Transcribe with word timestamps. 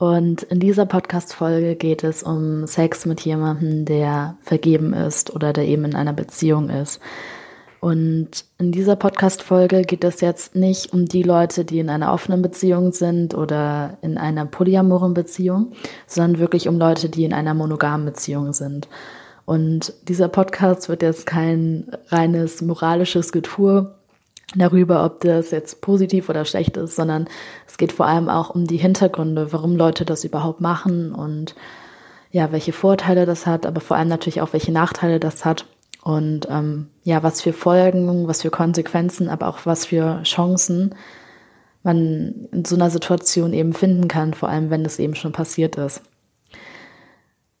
Und 0.00 0.44
in 0.44 0.60
dieser 0.60 0.86
Podcast-Folge 0.86 1.76
geht 1.76 2.04
es 2.04 2.22
um 2.22 2.66
Sex 2.66 3.04
mit 3.04 3.20
jemandem, 3.20 3.84
der 3.84 4.38
vergeben 4.40 4.94
ist 4.94 5.34
oder 5.34 5.52
der 5.52 5.66
eben 5.66 5.84
in 5.84 5.94
einer 5.94 6.14
Beziehung 6.14 6.70
ist. 6.70 7.00
Und 7.80 8.46
in 8.56 8.72
dieser 8.72 8.96
Podcast-Folge 8.96 9.82
geht 9.82 10.02
es 10.02 10.22
jetzt 10.22 10.54
nicht 10.54 10.94
um 10.94 11.04
die 11.04 11.22
Leute, 11.22 11.66
die 11.66 11.80
in 11.80 11.90
einer 11.90 12.14
offenen 12.14 12.40
Beziehung 12.40 12.92
sind 12.92 13.34
oder 13.34 13.98
in 14.00 14.16
einer 14.16 14.46
polyamoren 14.46 15.12
Beziehung, 15.12 15.72
sondern 16.06 16.40
wirklich 16.40 16.66
um 16.66 16.78
Leute, 16.78 17.10
die 17.10 17.26
in 17.26 17.34
einer 17.34 17.52
monogamen 17.52 18.06
Beziehung 18.06 18.54
sind. 18.54 18.88
Und 19.44 19.92
dieser 20.08 20.28
Podcast 20.28 20.88
wird 20.88 21.02
jetzt 21.02 21.26
kein 21.26 21.90
reines 22.08 22.62
moralisches 22.62 23.32
Getue 23.32 23.94
darüber, 24.54 25.04
ob 25.04 25.20
das 25.20 25.50
jetzt 25.50 25.80
positiv 25.80 26.28
oder 26.28 26.44
schlecht 26.44 26.76
ist, 26.76 26.96
sondern 26.96 27.28
es 27.66 27.78
geht 27.78 27.92
vor 27.92 28.06
allem 28.06 28.28
auch 28.28 28.50
um 28.50 28.66
die 28.66 28.76
Hintergründe, 28.76 29.52
warum 29.52 29.76
Leute 29.76 30.04
das 30.04 30.24
überhaupt 30.24 30.60
machen 30.60 31.14
und 31.14 31.54
ja, 32.32 32.52
welche 32.52 32.72
Vorteile 32.72 33.26
das 33.26 33.46
hat, 33.46 33.66
aber 33.66 33.80
vor 33.80 33.96
allem 33.96 34.08
natürlich 34.08 34.40
auch 34.40 34.52
welche 34.52 34.72
Nachteile 34.72 35.20
das 35.20 35.44
hat 35.44 35.66
und 36.02 36.48
ähm, 36.50 36.88
ja, 37.04 37.22
was 37.22 37.42
für 37.42 37.52
Folgen, 37.52 38.26
was 38.26 38.42
für 38.42 38.50
Konsequenzen, 38.50 39.28
aber 39.28 39.48
auch 39.48 39.66
was 39.66 39.86
für 39.86 40.22
Chancen 40.22 40.94
man 41.82 42.48
in 42.52 42.64
so 42.64 42.76
einer 42.76 42.90
Situation 42.90 43.52
eben 43.52 43.72
finden 43.72 44.08
kann, 44.08 44.34
vor 44.34 44.48
allem 44.48 44.70
wenn 44.70 44.84
das 44.84 44.98
eben 44.98 45.14
schon 45.14 45.32
passiert 45.32 45.76
ist. 45.76 46.02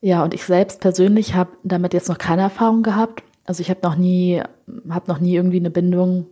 Ja, 0.00 0.24
und 0.24 0.34
ich 0.34 0.44
selbst 0.44 0.80
persönlich 0.80 1.34
habe 1.34 1.50
damit 1.62 1.94
jetzt 1.94 2.08
noch 2.08 2.18
keine 2.18 2.42
Erfahrung 2.42 2.82
gehabt. 2.82 3.22
Also 3.44 3.60
ich 3.60 3.70
habe 3.70 3.80
noch 3.82 3.96
nie, 3.96 4.42
habe 4.88 5.10
noch 5.10 5.20
nie 5.20 5.34
irgendwie 5.34 5.58
eine 5.58 5.70
Bindung 5.70 6.26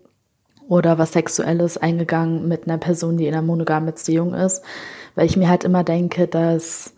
oder 0.68 0.98
was 0.98 1.12
Sexuelles 1.12 1.78
eingegangen 1.78 2.46
mit 2.46 2.66
einer 2.66 2.78
Person, 2.78 3.16
die 3.16 3.26
in 3.26 3.34
einer 3.34 3.42
monogamen 3.42 3.86
Beziehung 3.86 4.34
ist, 4.34 4.62
weil 5.14 5.26
ich 5.26 5.36
mir 5.36 5.48
halt 5.48 5.64
immer 5.64 5.82
denke, 5.82 6.28
dass 6.28 6.94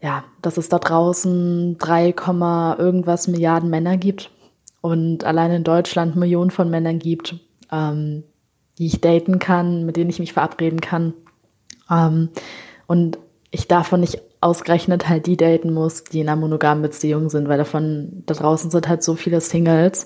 ja, 0.00 0.22
dass 0.42 0.58
es 0.58 0.68
da 0.68 0.78
draußen 0.78 1.78
3, 1.78 2.14
irgendwas 2.78 3.26
Milliarden 3.26 3.70
Männer 3.70 3.96
gibt 3.96 4.30
und 4.82 5.24
allein 5.24 5.50
in 5.50 5.64
Deutschland 5.64 6.14
Millionen 6.14 6.50
von 6.50 6.68
Männern 6.68 6.98
gibt, 6.98 7.36
ähm, 7.72 8.22
die 8.76 8.84
ich 8.84 9.00
daten 9.00 9.38
kann, 9.38 9.86
mit 9.86 9.96
denen 9.96 10.10
ich 10.10 10.18
mich 10.18 10.34
verabreden 10.34 10.82
kann. 10.82 11.14
Ähm, 11.90 12.28
und 12.86 13.18
ich 13.50 13.66
davon 13.66 14.00
nicht 14.00 14.20
ausgerechnet 14.42 15.08
halt 15.08 15.26
die 15.26 15.38
daten 15.38 15.72
muss, 15.72 16.04
die 16.04 16.20
in 16.20 16.28
einer 16.28 16.38
monogamen 16.38 16.82
Beziehung 16.82 17.30
sind, 17.30 17.48
weil 17.48 17.56
davon 17.56 18.24
da 18.26 18.34
draußen 18.34 18.70
sind 18.70 18.86
halt 18.86 19.02
so 19.02 19.14
viele 19.14 19.40
Singles 19.40 20.04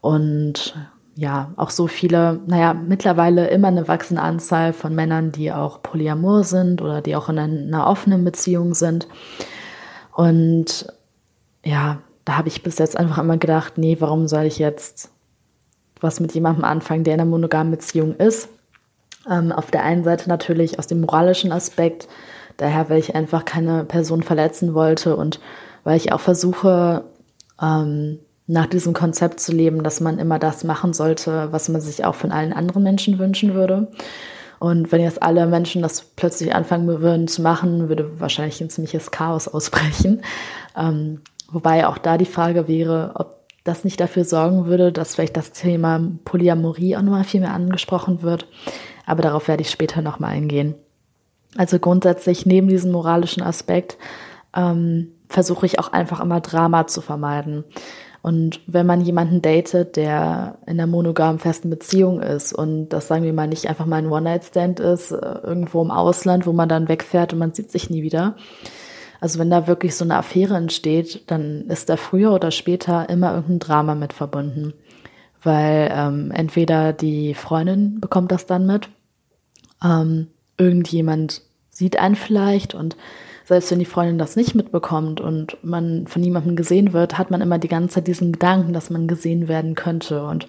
und 0.00 0.74
ja, 1.18 1.50
auch 1.56 1.70
so 1.70 1.88
viele, 1.88 2.38
naja, 2.46 2.74
mittlerweile 2.74 3.48
immer 3.48 3.66
eine 3.66 3.88
wachsende 3.88 4.22
Anzahl 4.22 4.72
von 4.72 4.94
Männern, 4.94 5.32
die 5.32 5.50
auch 5.50 5.82
polyamor 5.82 6.44
sind 6.44 6.80
oder 6.80 7.02
die 7.02 7.16
auch 7.16 7.28
in 7.28 7.40
einer 7.40 7.88
offenen 7.88 8.22
Beziehung 8.24 8.72
sind. 8.72 9.08
Und 10.14 10.86
ja, 11.64 11.98
da 12.24 12.36
habe 12.36 12.46
ich 12.46 12.62
bis 12.62 12.78
jetzt 12.78 12.96
einfach 12.96 13.18
immer 13.18 13.36
gedacht, 13.36 13.78
nee, 13.78 13.96
warum 13.98 14.28
soll 14.28 14.44
ich 14.44 14.60
jetzt 14.60 15.10
was 16.00 16.20
mit 16.20 16.34
jemandem 16.34 16.62
anfangen, 16.62 17.02
der 17.02 17.14
in 17.14 17.20
einer 17.20 17.28
monogamen 17.28 17.72
Beziehung 17.72 18.14
ist? 18.14 18.48
Ähm, 19.28 19.50
auf 19.50 19.72
der 19.72 19.82
einen 19.82 20.04
Seite 20.04 20.28
natürlich 20.28 20.78
aus 20.78 20.86
dem 20.86 21.00
moralischen 21.00 21.50
Aspekt, 21.50 22.06
daher, 22.58 22.90
weil 22.90 23.00
ich 23.00 23.16
einfach 23.16 23.44
keine 23.44 23.84
Person 23.84 24.22
verletzen 24.22 24.72
wollte 24.72 25.16
und 25.16 25.40
weil 25.82 25.96
ich 25.96 26.12
auch 26.12 26.20
versuche, 26.20 27.06
ähm, 27.60 28.20
nach 28.48 28.66
diesem 28.66 28.94
Konzept 28.94 29.40
zu 29.40 29.52
leben, 29.52 29.84
dass 29.84 30.00
man 30.00 30.18
immer 30.18 30.38
das 30.38 30.64
machen 30.64 30.94
sollte, 30.94 31.52
was 31.52 31.68
man 31.68 31.82
sich 31.82 32.04
auch 32.04 32.14
von 32.14 32.32
allen 32.32 32.54
anderen 32.54 32.82
Menschen 32.82 33.18
wünschen 33.18 33.54
würde. 33.54 33.88
Und 34.58 34.90
wenn 34.90 35.02
jetzt 35.02 35.22
alle 35.22 35.46
Menschen 35.46 35.82
das 35.82 36.02
plötzlich 36.16 36.54
anfangen 36.54 36.88
würden 36.88 37.28
zu 37.28 37.42
machen, 37.42 37.88
würde 37.88 38.18
wahrscheinlich 38.18 38.60
ein 38.60 38.70
ziemliches 38.70 39.12
Chaos 39.12 39.46
ausbrechen. 39.46 40.22
Ähm, 40.76 41.22
wobei 41.50 41.88
auch 41.88 41.98
da 41.98 42.18
die 42.18 42.24
Frage 42.24 42.68
wäre, 42.68 43.10
ob 43.16 43.38
das 43.64 43.82
nicht 43.82 43.98
dafür 43.98 44.24
sorgen 44.24 44.66
würde, 44.66 44.92
dass 44.92 45.16
vielleicht 45.16 45.36
das 45.36 45.50
Thema 45.50 46.00
Polyamorie 46.24 46.96
auch 46.96 47.02
nochmal 47.02 47.24
viel 47.24 47.40
mehr 47.40 47.52
angesprochen 47.52 48.22
wird. 48.22 48.46
Aber 49.06 49.22
darauf 49.22 49.48
werde 49.48 49.62
ich 49.62 49.70
später 49.70 50.00
nochmal 50.00 50.34
eingehen. 50.34 50.76
Also 51.56 51.80
grundsätzlich 51.80 52.46
neben 52.46 52.68
diesem 52.68 52.92
moralischen 52.92 53.42
Aspekt 53.42 53.98
ähm, 54.54 55.08
versuche 55.28 55.66
ich 55.66 55.80
auch 55.80 55.92
einfach 55.92 56.20
immer 56.20 56.40
Drama 56.40 56.86
zu 56.86 57.00
vermeiden. 57.00 57.64
Und 58.28 58.60
wenn 58.66 58.84
man 58.84 59.00
jemanden 59.00 59.40
datet, 59.40 59.96
der 59.96 60.58
in 60.66 60.74
einer 60.74 60.86
monogamen 60.86 61.38
festen 61.38 61.70
Beziehung 61.70 62.20
ist 62.20 62.52
und 62.52 62.90
das 62.90 63.08
sagen 63.08 63.24
wir 63.24 63.32
mal 63.32 63.48
nicht 63.48 63.70
einfach 63.70 63.86
mal 63.86 63.96
ein 63.96 64.12
One-Night-Stand 64.12 64.80
ist, 64.80 65.12
äh, 65.12 65.16
irgendwo 65.16 65.80
im 65.80 65.90
Ausland, 65.90 66.44
wo 66.44 66.52
man 66.52 66.68
dann 66.68 66.90
wegfährt 66.90 67.32
und 67.32 67.38
man 67.38 67.54
sieht 67.54 67.70
sich 67.70 67.88
nie 67.88 68.02
wieder. 68.02 68.36
Also 69.18 69.38
wenn 69.38 69.48
da 69.48 69.66
wirklich 69.66 69.96
so 69.96 70.04
eine 70.04 70.16
Affäre 70.16 70.56
entsteht, 70.56 71.22
dann 71.30 71.68
ist 71.68 71.88
da 71.88 71.96
früher 71.96 72.34
oder 72.34 72.50
später 72.50 73.08
immer 73.08 73.32
irgendein 73.32 73.60
Drama 73.60 73.94
mit 73.94 74.12
verbunden. 74.12 74.74
Weil 75.42 75.90
ähm, 75.90 76.30
entweder 76.30 76.92
die 76.92 77.32
Freundin 77.32 77.98
bekommt 77.98 78.30
das 78.30 78.44
dann 78.44 78.66
mit, 78.66 78.90
ähm, 79.82 80.26
irgendjemand 80.58 81.40
sieht 81.70 81.98
einen 81.98 82.14
vielleicht 82.14 82.74
und 82.74 82.94
selbst 83.48 83.70
wenn 83.70 83.78
die 83.78 83.86
Freundin 83.86 84.18
das 84.18 84.36
nicht 84.36 84.54
mitbekommt 84.54 85.22
und 85.22 85.56
man 85.62 86.06
von 86.06 86.20
niemandem 86.20 86.54
gesehen 86.54 86.92
wird, 86.92 87.16
hat 87.16 87.30
man 87.30 87.40
immer 87.40 87.58
die 87.58 87.68
ganze 87.68 87.94
Zeit 87.94 88.06
diesen 88.06 88.32
Gedanken, 88.32 88.74
dass 88.74 88.90
man 88.90 89.08
gesehen 89.08 89.48
werden 89.48 89.74
könnte. 89.74 90.22
Und 90.22 90.46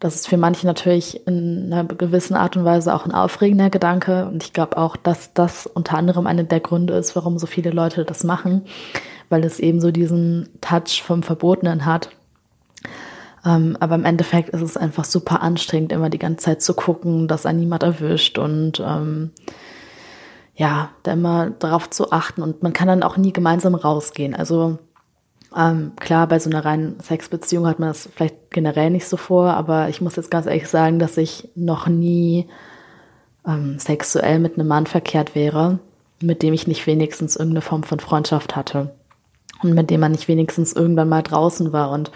das 0.00 0.14
ist 0.14 0.28
für 0.28 0.38
manche 0.38 0.66
natürlich 0.66 1.26
in 1.26 1.70
einer 1.70 1.84
gewissen 1.84 2.34
Art 2.34 2.56
und 2.56 2.64
Weise 2.64 2.94
auch 2.94 3.04
ein 3.04 3.12
aufregender 3.12 3.68
Gedanke. 3.68 4.24
Und 4.24 4.42
ich 4.42 4.54
glaube 4.54 4.78
auch, 4.78 4.96
dass 4.96 5.34
das 5.34 5.66
unter 5.66 5.98
anderem 5.98 6.26
einer 6.26 6.44
der 6.44 6.60
Gründe 6.60 6.94
ist, 6.94 7.14
warum 7.14 7.38
so 7.38 7.46
viele 7.46 7.72
Leute 7.72 8.06
das 8.06 8.24
machen, 8.24 8.62
weil 9.28 9.44
es 9.44 9.60
eben 9.60 9.82
so 9.82 9.90
diesen 9.90 10.48
Touch 10.62 11.02
vom 11.02 11.22
Verbotenen 11.22 11.84
hat. 11.84 12.08
Ähm, 13.44 13.76
aber 13.80 13.96
im 13.96 14.06
Endeffekt 14.06 14.48
ist 14.48 14.62
es 14.62 14.78
einfach 14.78 15.04
super 15.04 15.42
anstrengend, 15.42 15.92
immer 15.92 16.08
die 16.08 16.18
ganze 16.18 16.46
Zeit 16.46 16.62
zu 16.62 16.72
gucken, 16.72 17.28
dass 17.28 17.44
einen 17.44 17.60
niemand 17.60 17.82
erwischt 17.82 18.38
und 18.38 18.80
ähm, 18.80 19.30
ja, 20.56 20.90
da 21.02 21.12
immer 21.12 21.50
darauf 21.50 21.90
zu 21.90 22.12
achten 22.12 22.42
und 22.42 22.62
man 22.62 22.72
kann 22.72 22.88
dann 22.88 23.02
auch 23.02 23.16
nie 23.16 23.32
gemeinsam 23.32 23.74
rausgehen. 23.74 24.34
Also 24.34 24.78
ähm, 25.56 25.92
klar, 25.96 26.26
bei 26.26 26.38
so 26.38 26.50
einer 26.50 26.64
reinen 26.64 27.00
Sexbeziehung 27.00 27.66
hat 27.66 27.78
man 27.78 27.88
das 27.88 28.08
vielleicht 28.14 28.50
generell 28.50 28.90
nicht 28.90 29.06
so 29.06 29.16
vor, 29.16 29.54
aber 29.54 29.88
ich 29.88 30.00
muss 30.00 30.16
jetzt 30.16 30.30
ganz 30.30 30.46
ehrlich 30.46 30.68
sagen, 30.68 30.98
dass 30.98 31.16
ich 31.16 31.48
noch 31.54 31.86
nie 31.86 32.48
ähm, 33.46 33.78
sexuell 33.78 34.38
mit 34.38 34.54
einem 34.54 34.68
Mann 34.68 34.86
verkehrt 34.86 35.34
wäre, 35.34 35.78
mit 36.20 36.42
dem 36.42 36.54
ich 36.54 36.66
nicht 36.66 36.86
wenigstens 36.86 37.36
irgendeine 37.36 37.62
Form 37.62 37.82
von 37.82 38.00
Freundschaft 38.00 38.56
hatte 38.56 38.94
und 39.62 39.74
mit 39.74 39.90
dem 39.90 40.00
man 40.00 40.12
nicht 40.12 40.28
wenigstens 40.28 40.72
irgendwann 40.72 41.08
mal 41.08 41.22
draußen 41.22 41.72
war. 41.72 41.90
Und 41.90 42.10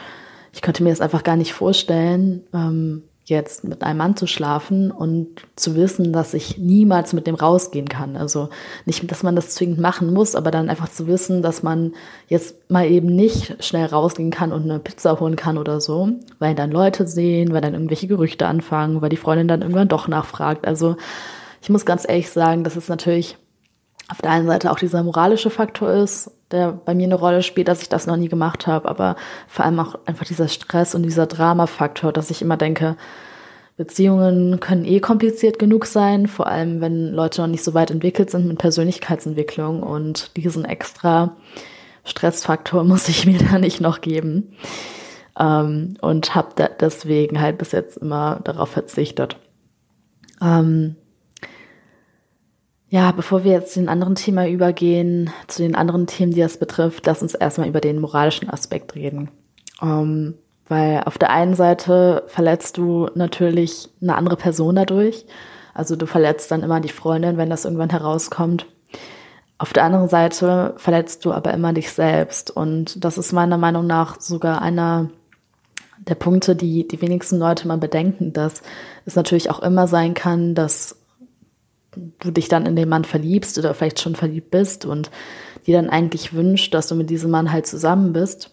ich 0.52 0.62
könnte 0.62 0.82
mir 0.82 0.90
das 0.90 1.00
einfach 1.00 1.22
gar 1.22 1.36
nicht 1.36 1.52
vorstellen, 1.52 2.44
ähm, 2.54 3.02
jetzt 3.28 3.64
mit 3.64 3.82
einem 3.82 3.98
Mann 3.98 4.16
zu 4.16 4.26
schlafen 4.26 4.90
und 4.90 5.28
zu 5.56 5.74
wissen, 5.76 6.12
dass 6.12 6.34
ich 6.34 6.58
niemals 6.58 7.12
mit 7.12 7.26
dem 7.26 7.34
rausgehen 7.34 7.88
kann. 7.88 8.16
Also 8.16 8.48
nicht, 8.86 9.10
dass 9.10 9.22
man 9.22 9.36
das 9.36 9.50
zwingend 9.50 9.78
machen 9.78 10.12
muss, 10.12 10.34
aber 10.34 10.50
dann 10.50 10.70
einfach 10.70 10.88
zu 10.88 11.06
wissen, 11.06 11.42
dass 11.42 11.62
man 11.62 11.92
jetzt 12.28 12.70
mal 12.70 12.86
eben 12.86 13.08
nicht 13.08 13.62
schnell 13.62 13.86
rausgehen 13.86 14.30
kann 14.30 14.52
und 14.52 14.62
eine 14.62 14.78
Pizza 14.78 15.20
holen 15.20 15.36
kann 15.36 15.58
oder 15.58 15.80
so, 15.80 16.08
weil 16.38 16.54
dann 16.54 16.70
Leute 16.70 17.06
sehen, 17.06 17.52
weil 17.52 17.60
dann 17.60 17.74
irgendwelche 17.74 18.06
Gerüchte 18.06 18.46
anfangen, 18.46 19.02
weil 19.02 19.10
die 19.10 19.16
Freundin 19.16 19.48
dann 19.48 19.62
irgendwann 19.62 19.88
doch 19.88 20.08
nachfragt. 20.08 20.66
Also 20.66 20.96
ich 21.60 21.70
muss 21.70 21.84
ganz 21.84 22.08
ehrlich 22.08 22.30
sagen, 22.30 22.64
dass 22.64 22.76
es 22.76 22.88
natürlich 22.88 23.36
auf 24.08 24.22
der 24.22 24.30
einen 24.30 24.46
Seite 24.46 24.70
auch 24.70 24.78
dieser 24.78 25.02
moralische 25.02 25.50
Faktor 25.50 25.92
ist, 25.92 26.30
der 26.50 26.72
bei 26.72 26.94
mir 26.94 27.04
eine 27.04 27.14
Rolle 27.14 27.42
spielt, 27.42 27.68
dass 27.68 27.82
ich 27.82 27.88
das 27.88 28.06
noch 28.06 28.16
nie 28.16 28.28
gemacht 28.28 28.66
habe, 28.66 28.88
aber 28.88 29.16
vor 29.46 29.64
allem 29.64 29.78
auch 29.80 29.96
einfach 30.06 30.24
dieser 30.24 30.48
Stress 30.48 30.94
und 30.94 31.02
dieser 31.02 31.26
Dramafaktor, 31.26 32.12
dass 32.12 32.30
ich 32.30 32.40
immer 32.40 32.56
denke, 32.56 32.96
Beziehungen 33.76 34.58
können 34.58 34.84
eh 34.84 34.98
kompliziert 34.98 35.58
genug 35.58 35.86
sein, 35.86 36.26
vor 36.26 36.48
allem 36.48 36.80
wenn 36.80 37.12
Leute 37.12 37.42
noch 37.42 37.48
nicht 37.48 37.62
so 37.62 37.74
weit 37.74 37.92
entwickelt 37.92 38.28
sind 38.30 38.46
mit 38.46 38.58
Persönlichkeitsentwicklung 38.58 39.82
und 39.82 40.36
diesen 40.36 40.64
extra 40.64 41.36
Stressfaktor 42.04 42.82
muss 42.84 43.08
ich 43.08 43.26
mir 43.26 43.38
da 43.38 43.58
nicht 43.58 43.80
noch 43.80 44.00
geben. 44.00 44.56
Ähm, 45.38 45.96
und 46.00 46.34
habe 46.34 46.68
deswegen 46.80 47.40
halt 47.40 47.58
bis 47.58 47.70
jetzt 47.70 47.98
immer 47.98 48.40
darauf 48.42 48.70
verzichtet. 48.70 49.36
Ähm, 50.42 50.96
Ja, 52.90 53.12
bevor 53.12 53.44
wir 53.44 53.52
jetzt 53.52 53.74
zu 53.74 53.80
den 53.80 53.88
anderen 53.88 54.14
Thema 54.14 54.48
übergehen, 54.48 55.30
zu 55.46 55.62
den 55.62 55.74
anderen 55.74 56.06
Themen, 56.06 56.32
die 56.32 56.40
das 56.40 56.56
betrifft, 56.56 57.06
lass 57.06 57.20
uns 57.20 57.34
erstmal 57.34 57.68
über 57.68 57.80
den 57.80 57.98
moralischen 57.98 58.48
Aspekt 58.48 58.94
reden. 58.94 59.30
Ähm, 59.82 60.34
weil 60.68 61.02
auf 61.04 61.18
der 61.18 61.30
einen 61.30 61.54
Seite 61.54 62.24
verletzt 62.28 62.78
du 62.78 63.08
natürlich 63.14 63.90
eine 64.00 64.16
andere 64.16 64.36
Person 64.36 64.76
dadurch. 64.76 65.26
Also 65.74 65.96
du 65.96 66.06
verletzt 66.06 66.50
dann 66.50 66.62
immer 66.62 66.80
die 66.80 66.88
Freundin, 66.88 67.36
wenn 67.36 67.50
das 67.50 67.64
irgendwann 67.64 67.90
herauskommt. 67.90 68.66
Auf 69.58 69.72
der 69.72 69.84
anderen 69.84 70.08
Seite 70.08 70.74
verletzt 70.76 71.24
du 71.24 71.32
aber 71.32 71.52
immer 71.52 71.72
dich 71.72 71.92
selbst. 71.92 72.50
Und 72.50 73.04
das 73.04 73.18
ist 73.18 73.32
meiner 73.32 73.58
Meinung 73.58 73.86
nach 73.86 74.20
sogar 74.20 74.62
einer 74.62 75.10
der 75.98 76.14
Punkte, 76.14 76.56
die 76.56 76.88
die 76.88 77.02
wenigsten 77.02 77.38
Leute 77.38 77.68
mal 77.68 77.76
bedenken, 77.76 78.32
dass 78.32 78.62
es 79.04 79.14
natürlich 79.14 79.50
auch 79.50 79.60
immer 79.60 79.88
sein 79.88 80.14
kann, 80.14 80.54
dass 80.54 80.96
du 81.94 82.30
dich 82.30 82.48
dann 82.48 82.66
in 82.66 82.76
den 82.76 82.88
Mann 82.88 83.04
verliebst 83.04 83.58
oder 83.58 83.74
vielleicht 83.74 84.00
schon 84.00 84.14
verliebt 84.14 84.50
bist 84.50 84.84
und 84.84 85.10
dir 85.66 85.76
dann 85.76 85.90
eigentlich 85.90 86.34
wünscht, 86.34 86.74
dass 86.74 86.88
du 86.88 86.94
mit 86.94 87.10
diesem 87.10 87.30
Mann 87.30 87.52
halt 87.52 87.66
zusammen 87.66 88.12
bist, 88.12 88.50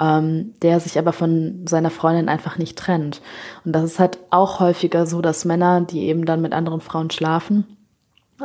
ähm, 0.00 0.54
der 0.62 0.80
sich 0.80 0.98
aber 0.98 1.12
von 1.12 1.66
seiner 1.66 1.90
Freundin 1.90 2.28
einfach 2.28 2.58
nicht 2.58 2.78
trennt. 2.78 3.20
Und 3.64 3.72
das 3.72 3.84
ist 3.84 3.98
halt 3.98 4.18
auch 4.30 4.60
häufiger 4.60 5.06
so, 5.06 5.20
dass 5.20 5.44
Männer, 5.44 5.80
die 5.80 6.04
eben 6.04 6.24
dann 6.24 6.42
mit 6.42 6.52
anderen 6.52 6.80
Frauen 6.80 7.10
schlafen, 7.10 7.64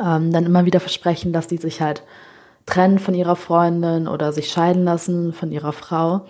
ähm, 0.00 0.32
dann 0.32 0.46
immer 0.46 0.64
wieder 0.64 0.80
versprechen, 0.80 1.32
dass 1.32 1.46
die 1.46 1.58
sich 1.58 1.80
halt 1.80 2.02
trennen 2.66 2.98
von 2.98 3.14
ihrer 3.14 3.36
Freundin 3.36 4.06
oder 4.06 4.32
sich 4.32 4.48
scheiden 4.50 4.84
lassen 4.84 5.32
von 5.32 5.50
ihrer 5.50 5.72
Frau 5.72 6.26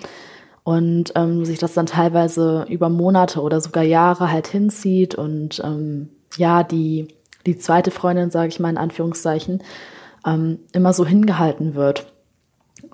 und 0.62 1.12
ähm, 1.16 1.44
sich 1.44 1.58
das 1.58 1.74
dann 1.74 1.86
teilweise 1.86 2.64
über 2.68 2.88
Monate 2.88 3.40
oder 3.40 3.60
sogar 3.60 3.82
Jahre 3.82 4.30
halt 4.30 4.46
hinzieht 4.46 5.14
und 5.14 5.60
ähm, 5.64 6.08
ja, 6.36 6.62
die 6.62 7.08
die 7.46 7.58
zweite 7.58 7.90
Freundin, 7.90 8.30
sage 8.30 8.48
ich 8.48 8.60
mal 8.60 8.70
in 8.70 8.78
Anführungszeichen, 8.78 9.62
ähm, 10.26 10.58
immer 10.72 10.92
so 10.92 11.06
hingehalten 11.06 11.74
wird. 11.74 12.12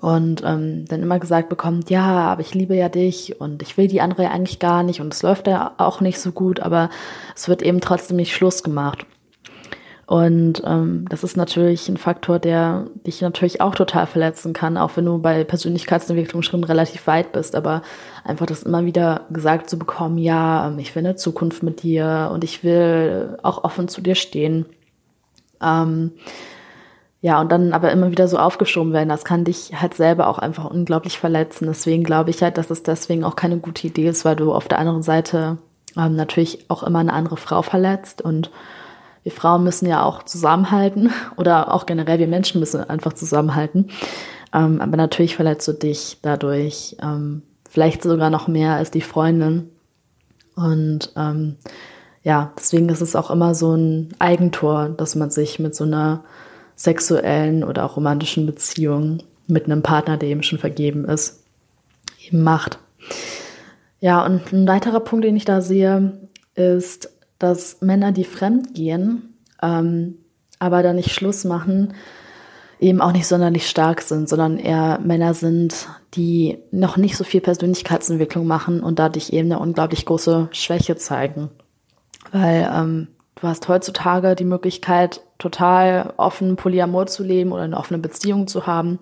Und 0.01 0.43
ähm, 0.45 0.85
dann 0.85 1.01
immer 1.01 1.17
gesagt 1.17 1.49
bekommt, 1.49 1.89
ja, 1.89 2.03
aber 2.03 2.41
ich 2.41 2.53
liebe 2.53 2.75
ja 2.75 2.89
dich 2.89 3.39
und 3.39 3.61
ich 3.61 3.77
will 3.77 3.87
die 3.87 4.01
andere 4.01 4.29
eigentlich 4.29 4.59
gar 4.59 4.83
nicht 4.83 4.99
und 4.99 5.13
es 5.13 5.23
läuft 5.23 5.47
ja 5.47 5.73
auch 5.77 6.01
nicht 6.01 6.19
so 6.19 6.33
gut, 6.33 6.59
aber 6.59 6.89
es 7.35 7.47
wird 7.47 7.61
eben 7.61 7.79
trotzdem 7.79 8.17
nicht 8.17 8.35
Schluss 8.35 8.63
gemacht. 8.63 9.05
Und 10.07 10.63
ähm, 10.65 11.05
das 11.09 11.25
ist 11.25 11.35
natürlich 11.35 11.89
ein 11.89 11.97
Faktor, 11.97 12.39
der 12.39 12.85
dich 13.05 13.19
natürlich 13.19 13.59
auch 13.59 13.75
total 13.75 14.07
verletzen 14.07 14.53
kann, 14.53 14.77
auch 14.77 14.91
wenn 14.95 15.03
du 15.03 15.17
bei 15.19 15.43
Persönlichkeitsentwicklung 15.43 16.43
schon 16.43 16.63
relativ 16.63 17.07
weit 17.07 17.33
bist. 17.33 17.55
Aber 17.57 17.81
einfach 18.23 18.45
das 18.45 18.63
immer 18.63 18.85
wieder 18.85 19.25
gesagt 19.31 19.69
zu 19.69 19.77
bekommen, 19.77 20.17
ja, 20.17 20.69
ähm, 20.69 20.79
ich 20.79 20.95
will 20.95 21.05
eine 21.05 21.17
Zukunft 21.17 21.61
mit 21.61 21.83
dir 21.83 22.31
und 22.33 22.45
ich 22.45 22.63
will 22.63 23.37
auch 23.43 23.65
offen 23.65 23.89
zu 23.89 23.99
dir 23.99 24.15
stehen. 24.15 24.65
Ähm, 25.61 26.13
ja, 27.19 27.41
und 27.41 27.51
dann 27.51 27.73
aber 27.73 27.91
immer 27.91 28.09
wieder 28.09 28.29
so 28.29 28.37
aufgeschoben 28.37 28.93
werden, 28.93 29.09
das 29.09 29.25
kann 29.25 29.43
dich 29.43 29.73
halt 29.81 29.93
selber 29.93 30.27
auch 30.27 30.39
einfach 30.39 30.71
unglaublich 30.71 31.19
verletzen. 31.19 31.65
Deswegen 31.67 32.05
glaube 32.05 32.29
ich 32.29 32.41
halt, 32.41 32.57
dass 32.57 32.71
es 32.71 32.81
deswegen 32.81 33.25
auch 33.25 33.35
keine 33.35 33.57
gute 33.57 33.87
Idee 33.87 34.07
ist, 34.07 34.23
weil 34.23 34.37
du 34.37 34.53
auf 34.53 34.69
der 34.69 34.79
anderen 34.79 35.03
Seite 35.03 35.57
ähm, 35.97 36.15
natürlich 36.15 36.63
auch 36.69 36.83
immer 36.83 36.99
eine 36.99 37.11
andere 37.11 37.35
Frau 37.35 37.61
verletzt 37.61 38.21
und 38.21 38.51
wir 39.27 39.31
Frauen 39.33 39.65
müssen 39.65 39.87
ja 39.87 40.03
auch 40.03 40.23
zusammenhalten 40.23 41.11
oder 41.35 41.73
auch 41.73 41.85
generell 41.85 42.17
wir 42.17 42.29
Menschen 42.29 42.61
müssen 42.61 42.79
einfach 42.89 43.11
zusammenhalten. 43.11 43.89
Ähm, 44.53 44.79
aber 44.79 44.95
natürlich 44.95 45.35
verletzt 45.35 45.67
du 45.67 45.73
dich 45.73 46.19
dadurch 46.21 46.95
ähm, 47.03 47.41
vielleicht 47.69 48.03
sogar 48.03 48.29
noch 48.29 48.47
mehr 48.47 48.75
als 48.75 48.89
die 48.89 49.01
Freundin. 49.01 49.69
Und 50.55 51.11
ähm, 51.17 51.57
ja, 52.23 52.53
deswegen 52.57 52.87
ist 52.87 53.01
es 53.01 53.17
auch 53.17 53.29
immer 53.29 53.53
so 53.53 53.75
ein 53.75 54.13
Eigentor, 54.17 54.87
dass 54.95 55.15
man 55.15 55.29
sich 55.29 55.59
mit 55.59 55.75
so 55.75 55.83
einer 55.83 56.23
sexuellen 56.77 57.65
oder 57.65 57.83
auch 57.83 57.97
romantischen 57.97 58.45
Beziehung 58.45 59.23
mit 59.45 59.65
einem 59.65 59.83
Partner, 59.83 60.15
der 60.15 60.29
eben 60.29 60.43
schon 60.43 60.59
vergeben 60.59 61.03
ist, 61.03 61.43
eben 62.25 62.43
macht. 62.43 62.79
Ja, 63.99 64.25
und 64.25 64.53
ein 64.53 64.69
weiterer 64.69 65.01
Punkt, 65.01 65.25
den 65.25 65.35
ich 65.35 65.43
da 65.43 65.59
sehe, 65.59 66.13
ist, 66.55 67.16
dass 67.39 67.81
Männer, 67.81 68.11
die 68.11 68.23
fremd 68.23 68.73
gehen, 68.73 69.33
ähm, 69.61 70.15
aber 70.59 70.83
dann 70.83 70.95
nicht 70.95 71.11
Schluss 71.11 71.43
machen, 71.43 71.93
eben 72.79 73.01
auch 73.01 73.11
nicht 73.11 73.27
sonderlich 73.27 73.67
stark 73.67 74.01
sind, 74.01 74.29
sondern 74.29 74.57
eher 74.57 74.99
Männer 74.99 75.33
sind, 75.33 75.87
die 76.13 76.59
noch 76.71 76.97
nicht 76.97 77.17
so 77.17 77.23
viel 77.23 77.41
Persönlichkeitsentwicklung 77.41 78.45
machen 78.45 78.81
und 78.81 78.99
dadurch 78.99 79.31
eben 79.31 79.51
eine 79.51 79.59
unglaublich 79.59 80.05
große 80.05 80.49
Schwäche 80.51 80.95
zeigen. 80.95 81.49
Weil 82.31 82.69
ähm, 82.71 83.07
du 83.35 83.47
hast 83.47 83.67
heutzutage 83.67 84.35
die 84.35 84.45
Möglichkeit, 84.45 85.21
total 85.37 86.13
offen 86.17 86.55
Polyamor 86.55 87.07
zu 87.07 87.23
leben 87.23 87.51
oder 87.51 87.63
eine 87.63 87.77
offene 87.77 87.99
Beziehung 87.99 88.47
zu 88.47 88.67
haben. 88.67 88.99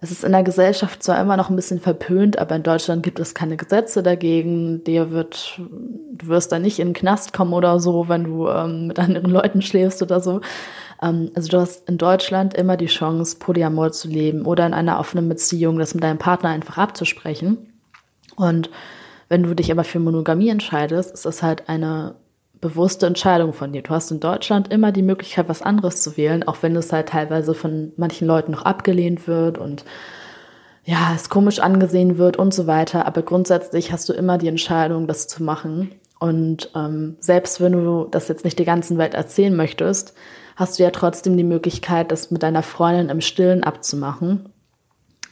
Es 0.00 0.12
ist 0.12 0.22
in 0.22 0.30
der 0.30 0.44
Gesellschaft 0.44 1.02
zwar 1.02 1.20
immer 1.20 1.36
noch 1.36 1.50
ein 1.50 1.56
bisschen 1.56 1.80
verpönt, 1.80 2.38
aber 2.38 2.54
in 2.54 2.62
Deutschland 2.62 3.02
gibt 3.02 3.18
es 3.18 3.34
keine 3.34 3.56
Gesetze 3.56 4.00
dagegen. 4.00 4.84
Dir 4.84 5.10
wird, 5.10 5.58
du 5.58 6.28
wirst 6.28 6.52
da 6.52 6.60
nicht 6.60 6.78
in 6.78 6.88
den 6.88 6.94
Knast 6.94 7.32
kommen 7.32 7.52
oder 7.52 7.80
so, 7.80 8.08
wenn 8.08 8.22
du 8.22 8.48
ähm, 8.48 8.86
mit 8.86 8.98
anderen 9.00 9.30
Leuten 9.30 9.60
schläfst 9.60 10.00
oder 10.00 10.20
so. 10.20 10.40
Ähm, 11.02 11.32
also 11.34 11.48
du 11.48 11.58
hast 11.58 11.88
in 11.88 11.98
Deutschland 11.98 12.54
immer 12.54 12.76
die 12.76 12.86
Chance, 12.86 13.38
Polyamor 13.40 13.90
zu 13.90 14.06
leben 14.06 14.46
oder 14.46 14.66
in 14.66 14.72
einer 14.72 15.00
offenen 15.00 15.28
Beziehung, 15.28 15.80
das 15.80 15.94
mit 15.94 16.04
deinem 16.04 16.18
Partner 16.18 16.50
einfach 16.50 16.78
abzusprechen. 16.78 17.58
Und 18.36 18.70
wenn 19.28 19.42
du 19.42 19.52
dich 19.54 19.72
aber 19.72 19.82
für 19.82 19.98
Monogamie 19.98 20.50
entscheidest, 20.50 21.12
ist 21.12 21.26
das 21.26 21.42
halt 21.42 21.68
eine 21.68 22.14
bewusste 22.60 23.06
Entscheidung 23.06 23.52
von 23.52 23.72
dir. 23.72 23.82
Du 23.82 23.90
hast 23.90 24.10
in 24.10 24.20
Deutschland 24.20 24.72
immer 24.72 24.92
die 24.92 25.02
Möglichkeit, 25.02 25.48
was 25.48 25.62
anderes 25.62 26.02
zu 26.02 26.16
wählen, 26.16 26.46
auch 26.46 26.56
wenn 26.62 26.76
es 26.76 26.92
halt 26.92 27.10
teilweise 27.10 27.54
von 27.54 27.92
manchen 27.96 28.26
Leuten 28.26 28.52
noch 28.52 28.62
abgelehnt 28.62 29.26
wird 29.26 29.58
und 29.58 29.84
ja, 30.84 31.12
es 31.14 31.28
komisch 31.28 31.58
angesehen 31.58 32.16
wird 32.16 32.36
und 32.38 32.54
so 32.54 32.66
weiter. 32.66 33.06
Aber 33.06 33.22
grundsätzlich 33.22 33.92
hast 33.92 34.08
du 34.08 34.12
immer 34.14 34.38
die 34.38 34.48
Entscheidung, 34.48 35.06
das 35.06 35.28
zu 35.28 35.42
machen. 35.42 35.92
Und 36.18 36.70
ähm, 36.74 37.16
selbst 37.20 37.60
wenn 37.60 37.72
du 37.72 38.06
das 38.10 38.28
jetzt 38.28 38.44
nicht 38.44 38.58
der 38.58 38.66
ganzen 38.66 38.98
Welt 38.98 39.14
erzählen 39.14 39.54
möchtest, 39.54 40.14
hast 40.56 40.78
du 40.78 40.82
ja 40.82 40.90
trotzdem 40.90 41.36
die 41.36 41.44
Möglichkeit, 41.44 42.10
das 42.10 42.30
mit 42.30 42.42
deiner 42.42 42.62
Freundin 42.62 43.10
im 43.10 43.20
Stillen 43.20 43.62
abzumachen 43.62 44.52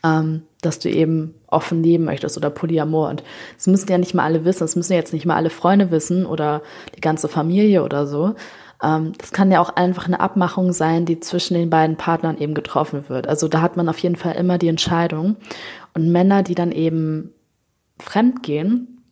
ähm, 0.07 0.43
dass 0.63 0.79
du 0.79 0.89
eben 0.89 1.35
offen 1.47 1.83
leben 1.83 2.05
möchtest 2.05 2.37
oder 2.37 2.51
Polyamor. 2.51 3.09
Und 3.09 3.23
das 3.57 3.67
müssen 3.67 3.91
ja 3.91 3.99
nicht 3.99 4.15
mal 4.15 4.25
alle 4.25 4.45
wissen, 4.45 4.61
das 4.61 4.77
müssen 4.77 4.93
jetzt 4.93 5.13
nicht 5.13 5.27
mal 5.27 5.37
alle 5.37 5.51
Freunde 5.51 5.91
wissen 5.91 6.27
oder 6.27 6.63
die 6.97 7.01
ganze 7.01 7.29
Familie 7.29 7.83
oder 7.83 8.07
so. 8.07 8.35
Ähm, 8.83 9.13
das 9.19 9.33
kann 9.33 9.51
ja 9.51 9.61
auch 9.61 9.71
einfach 9.71 10.07
eine 10.07 10.21
Abmachung 10.21 10.73
sein, 10.73 11.07
die 11.07 11.21
zwischen 11.21 11.55
den 11.55 11.71
beiden 11.71 11.97
Partnern 11.97 12.39
eben 12.39 12.55
getroffen 12.55 13.09
wird. 13.09 13.27
Also 13.27 13.49
da 13.49 13.61
hat 13.63 13.77
man 13.77 13.89
auf 13.89 13.99
jeden 13.99 14.17
Fall 14.17 14.35
immer 14.35 14.59
die 14.59 14.69
Entscheidung. 14.69 15.37
Und 15.95 16.11
Männer, 16.11 16.43
die 16.43 16.55
dann 16.55 16.73
eben 16.73 17.33
fremd 17.99 18.43
gehen 18.43 19.03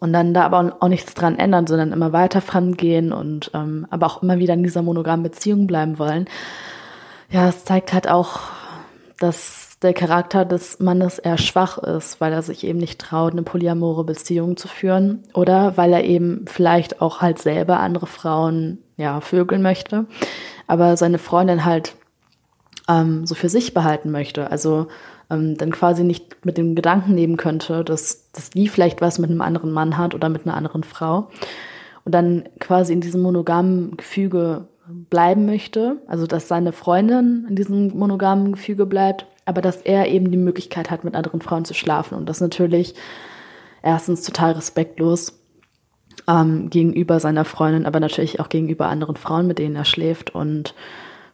und 0.00 0.12
dann 0.12 0.34
da 0.34 0.42
aber 0.44 0.76
auch 0.80 0.88
nichts 0.88 1.14
dran 1.14 1.38
ändern, 1.38 1.68
sondern 1.68 1.92
immer 1.92 2.12
weiter 2.12 2.40
fremd 2.40 2.78
gehen 2.78 3.12
und 3.12 3.52
ähm, 3.54 3.86
aber 3.90 4.06
auch 4.06 4.22
immer 4.22 4.40
wieder 4.40 4.54
in 4.54 4.64
dieser 4.64 4.82
monogamen 4.82 5.22
Beziehung 5.22 5.68
bleiben 5.68 6.00
wollen, 6.00 6.26
ja, 7.30 7.48
es 7.48 7.64
zeigt 7.64 7.92
halt 7.92 8.08
auch, 8.08 8.40
dass 9.22 9.78
der 9.82 9.94
Charakter 9.94 10.44
des 10.44 10.80
Mannes 10.80 11.18
eher 11.18 11.38
schwach 11.38 11.78
ist, 11.78 12.20
weil 12.20 12.32
er 12.32 12.42
sich 12.42 12.64
eben 12.64 12.78
nicht 12.78 13.00
traut, 13.00 13.32
eine 13.32 13.42
polyamore 13.42 14.04
Beziehung 14.04 14.56
zu 14.56 14.68
führen 14.68 15.22
oder 15.34 15.76
weil 15.76 15.92
er 15.92 16.04
eben 16.04 16.44
vielleicht 16.46 17.00
auch 17.00 17.20
halt 17.20 17.38
selber 17.38 17.80
andere 17.80 18.06
Frauen 18.06 18.78
ja 18.96 19.20
vögeln 19.20 19.62
möchte, 19.62 20.06
aber 20.66 20.96
seine 20.96 21.18
Freundin 21.18 21.64
halt 21.64 21.94
ähm, 22.88 23.26
so 23.26 23.34
für 23.34 23.48
sich 23.48 23.74
behalten 23.74 24.10
möchte. 24.10 24.50
Also 24.50 24.86
ähm, 25.30 25.56
dann 25.56 25.70
quasi 25.70 26.04
nicht 26.04 26.44
mit 26.44 26.58
dem 26.58 26.74
Gedanken 26.74 27.14
leben 27.14 27.36
könnte, 27.36 27.84
dass, 27.84 28.30
dass 28.32 28.50
die 28.50 28.68
vielleicht 28.68 29.00
was 29.00 29.18
mit 29.18 29.30
einem 29.30 29.42
anderen 29.42 29.72
Mann 29.72 29.98
hat 29.98 30.14
oder 30.14 30.28
mit 30.28 30.46
einer 30.46 30.56
anderen 30.56 30.84
Frau 30.84 31.28
und 32.04 32.12
dann 32.12 32.44
quasi 32.58 32.92
in 32.92 33.00
diesem 33.00 33.22
monogamen 33.22 33.96
Gefüge 33.96 34.68
bleiben 34.88 35.46
möchte, 35.46 36.02
also 36.06 36.26
dass 36.26 36.48
seine 36.48 36.72
Freundin 36.72 37.46
in 37.48 37.56
diesem 37.56 37.96
monogamen 37.96 38.52
Gefüge 38.52 38.86
bleibt 38.86 39.26
aber 39.44 39.60
dass 39.60 39.82
er 39.82 40.08
eben 40.08 40.30
die 40.30 40.38
Möglichkeit 40.38 40.90
hat, 40.90 41.04
mit 41.04 41.14
anderen 41.14 41.40
Frauen 41.40 41.64
zu 41.64 41.74
schlafen. 41.74 42.16
Und 42.16 42.28
das 42.28 42.40
natürlich 42.40 42.94
erstens 43.82 44.22
total 44.22 44.52
respektlos 44.52 45.38
ähm, 46.28 46.70
gegenüber 46.70 47.18
seiner 47.18 47.44
Freundin, 47.44 47.86
aber 47.86 48.00
natürlich 48.00 48.38
auch 48.40 48.48
gegenüber 48.48 48.86
anderen 48.86 49.16
Frauen, 49.16 49.46
mit 49.46 49.58
denen 49.58 49.74
er 49.74 49.84
schläft. 49.84 50.34
Und 50.34 50.74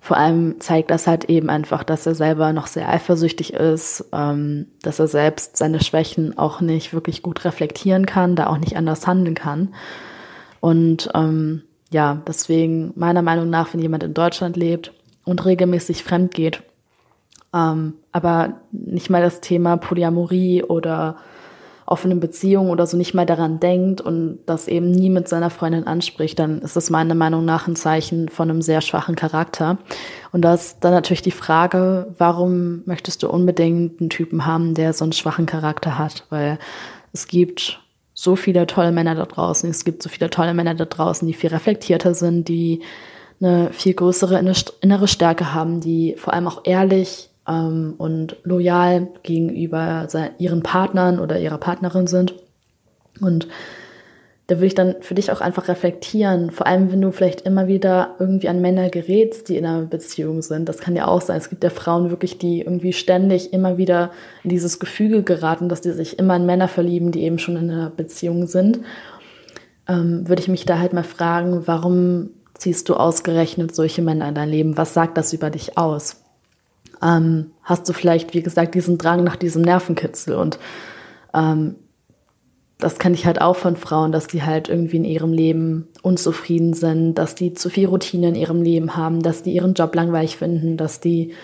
vor 0.00 0.17
allem 0.17 0.61
zeigt 0.61 0.90
das 0.90 1.07
halt 1.07 1.25
eben 1.25 1.50
einfach, 1.50 1.85
dass 1.85 2.07
er 2.07 2.14
selber 2.14 2.52
noch 2.52 2.67
sehr 2.67 2.88
eifersüchtig 2.88 3.52
ist, 3.52 4.07
ähm, 4.12 4.69
dass 4.83 4.99
er 4.99 5.09
selbst 5.09 5.57
seine 5.57 5.81
Schwächen 5.81 6.38
auch 6.38 6.61
nicht 6.61 6.95
wirklich 6.95 7.23
gut 7.23 7.45
reflektieren 7.45 8.07
kann, 8.07 8.37
da 8.37 8.47
auch 8.47 8.59
nicht 8.59 8.76
anders 8.76 9.07
handeln 9.07 9.35
kann. 9.35 9.75
Und 10.61 11.11
ähm, 11.14 11.62
ja, 11.90 12.21
deswegen 12.26 12.92
meiner 12.97 13.23
Meinung 13.23 13.50
nach, 13.50 13.73
wenn 13.73 13.80
jemand 13.80 14.02
in 14.02 14.14
Deutschland 14.14 14.57
lebt 14.57 14.92
und 15.25 15.45
regelmäßig 15.45 16.04
fremd 16.04 16.35
geht, 16.35 16.62
ähm, 17.54 17.95
aber 18.12 18.61
nicht 18.73 19.11
mal 19.11 19.23
das 19.23 19.40
Thema 19.40 19.76
Polyamorie 19.76 20.62
oder 20.62 21.16
offenen 21.88 22.21
Beziehung 22.21 22.68
oder 22.68 22.87
so 22.87 22.99
nicht 22.99 23.14
mal 23.14 23.25
daran 23.25 23.61
denkt 23.61 24.02
und 24.02 24.40
das 24.45 24.68
eben 24.68 24.90
nie 24.90 25.09
mit 25.09 25.26
seiner 25.26 25.49
Freundin 25.49 25.87
anspricht, 25.87 26.38
dann 26.38 26.61
ist 26.61 26.76
das 26.76 26.90
meiner 26.90 27.14
Meinung 27.14 27.47
nach 27.47 27.66
ein 27.66 27.76
Zeichen 27.76 28.28
von 28.28 28.50
einem 28.50 28.61
sehr 28.61 28.83
schwachen 28.83 29.16
Charakter. 29.16 29.78
Und 30.30 30.42
da 30.42 30.52
ist 30.52 30.85
dann 30.85 30.92
natürlich 30.92 31.23
die 31.23 31.30
Frage, 31.30 32.14
warum 32.18 32.83
möchtest 32.85 33.23
du 33.23 33.30
unbedingt 33.30 34.00
einen 34.00 34.11
Typen 34.11 34.45
haben, 34.45 34.75
der 34.75 34.92
so 34.92 35.04
einen 35.04 35.14
schwachen 35.14 35.47
Charakter 35.47 35.99
hat? 35.99 36.26
Weil 36.28 36.59
es 37.14 37.26
gibt 37.26 37.80
so 38.21 38.35
viele 38.35 38.67
tolle 38.67 38.91
Männer 38.91 39.15
da 39.15 39.27
draußen, 39.27 39.71
es 39.71 39.85
gibt 39.85 40.03
so 40.03 40.09
viele 40.09 40.29
tolle 40.29 40.53
Männer 40.53 40.75
da 40.75 40.87
draußen, 40.87 41.25
die 41.29 41.35
viel 41.35 41.51
reflektierter 41.51 42.15
sind, 42.15 42.49
die 42.49 42.81
eine 43.41 43.73
viel 43.73 43.95
größere 43.95 44.41
innere 44.81 45.07
Stärke 45.07 45.55
haben, 45.55 45.81
die 45.81 46.17
vor 46.19 46.35
allem 46.35 46.49
auch 46.49 46.63
ehrlich 46.65 47.31
ähm, 47.47 47.95
und 47.97 48.35
loyal 48.43 49.07
gegenüber 49.23 50.09
ihren 50.39 50.65
Partnern 50.65 51.21
oder 51.21 51.39
ihrer 51.39 51.59
Partnerin 51.59 52.09
sind. 52.09 52.35
Und 53.21 53.47
da 54.49 54.57
würde 54.57 54.67
ich 54.67 54.75
dann 54.75 54.97
für 55.00 55.14
dich 55.14 55.31
auch 55.31 55.40
einfach 55.40 55.69
reflektieren, 55.69 56.50
vor 56.50 56.67
allem 56.67 56.90
wenn 56.90 57.00
du 57.00 57.12
vielleicht 57.12 57.43
immer 57.43 57.69
wieder 57.69 58.17
irgendwie 58.19 58.49
an 58.49 58.61
Männer 58.61 58.88
gerätst, 58.90 59.49
die 59.49 59.57
in 59.57 59.64
einer 59.64 59.83
Beziehung 59.83 60.43
sind. 60.43 60.69
Das 60.69 60.78
kann 60.78 60.97
ja 60.97 61.07
auch 61.07 61.21
sein. 61.21 61.38
Es 61.38 61.50
gibt 61.50 61.62
ja 61.62 61.71
Frauen 61.71 62.11
wirklich, 62.11 62.38
die 62.38 62.62
irgendwie 62.62 62.93
ständig 62.93 63.52
immer 63.52 63.78
wieder 63.78 64.11
in 64.43 64.50
dieses 64.50 64.81
Gefüge 64.81 65.23
geraten, 65.23 65.69
dass 65.69 65.83
die 65.83 65.93
sich 65.93 66.19
immer 66.19 66.35
in 66.35 66.47
Männer 66.47 66.67
verlieben, 66.67 67.12
die 67.12 67.23
eben 67.23 67.38
schon 67.38 67.57
in 67.57 67.71
einer 67.71 67.90
Beziehung 67.90 68.47
sind. 68.47 68.81
Ähm, 69.87 70.28
würde 70.28 70.43
ich 70.43 70.49
mich 70.49 70.64
da 70.64 70.78
halt 70.78 70.93
mal 70.93 71.05
fragen, 71.05 71.67
warum 71.67 72.31
ziehst 72.55 72.88
du 72.88 72.95
ausgerechnet 72.95 73.75
solche 73.75 74.02
Männer 74.02 74.28
in 74.28 74.35
dein 74.35 74.49
Leben? 74.49 74.76
Was 74.76 74.95
sagt 74.95 75.17
das 75.17 75.33
über 75.33 75.50
dich 75.50 75.78
aus? 75.78 76.25
ähm, 77.02 77.52
hast 77.62 77.88
du 77.88 77.93
vielleicht, 77.93 78.35
wie 78.35 78.43
gesagt, 78.43 78.75
diesen 78.75 78.99
Drang 78.99 79.25
nach 79.25 79.37
diesem 79.37 79.62
Nervenkitzel. 79.62 80.35
Und 80.35 80.59
ähm, 81.35 81.76
das 82.78 82.99
kenne 83.00 83.16
ich 83.16 83.26
halt 83.26 83.40
auch 83.40 83.56
von 83.56 83.76
Frauen, 83.76 84.12
dass 84.12 84.28
die 84.28 84.44
halt 84.44 84.68
irgendwie 84.68 84.99
in 84.99 85.04
ihrem 85.04 85.32
Leben 85.32 85.88
unzufrieden 86.02 86.75
sind, 86.75 87.14
dass 87.14 87.35
die 87.35 87.52
zu 87.52 87.70
viel 87.70 87.88
Routine 87.88 88.28
in 88.28 88.35
ihrem 88.37 88.62
Leben 88.62 88.97
haben, 88.97 89.20
dass 89.20 89.42
die 89.42 89.52
ihren 89.52 89.75
Job 89.75 89.94
langweilig 89.94 90.37
finden, 90.37 90.76
dass 90.76 91.00
die 91.00 91.35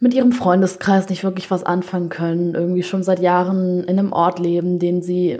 mit 0.00 0.14
ihrem 0.14 0.32
Freundeskreis 0.32 1.08
nicht 1.08 1.24
wirklich 1.24 1.50
was 1.50 1.64
anfangen 1.64 2.08
können, 2.08 2.54
irgendwie 2.54 2.82
schon 2.82 3.02
seit 3.02 3.20
Jahren 3.20 3.84
in 3.84 3.98
einem 3.98 4.12
Ort 4.12 4.38
leben, 4.40 4.78
den 4.78 5.02
sie 5.02 5.38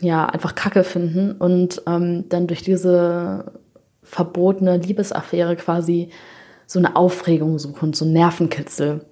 ja 0.00 0.26
einfach 0.26 0.54
Kacke 0.54 0.84
finden 0.84 1.32
und 1.32 1.82
ähm, 1.86 2.28
dann 2.28 2.46
durch 2.48 2.62
diese 2.62 3.52
verbotene 4.02 4.76
Liebesaffäre 4.76 5.56
quasi 5.56 6.10
so 6.66 6.78
eine 6.78 6.96
Aufregung 6.96 7.58
suchen, 7.58 7.92
so 7.92 8.04
einen 8.04 8.14
Nervenkitzel. 8.14 9.04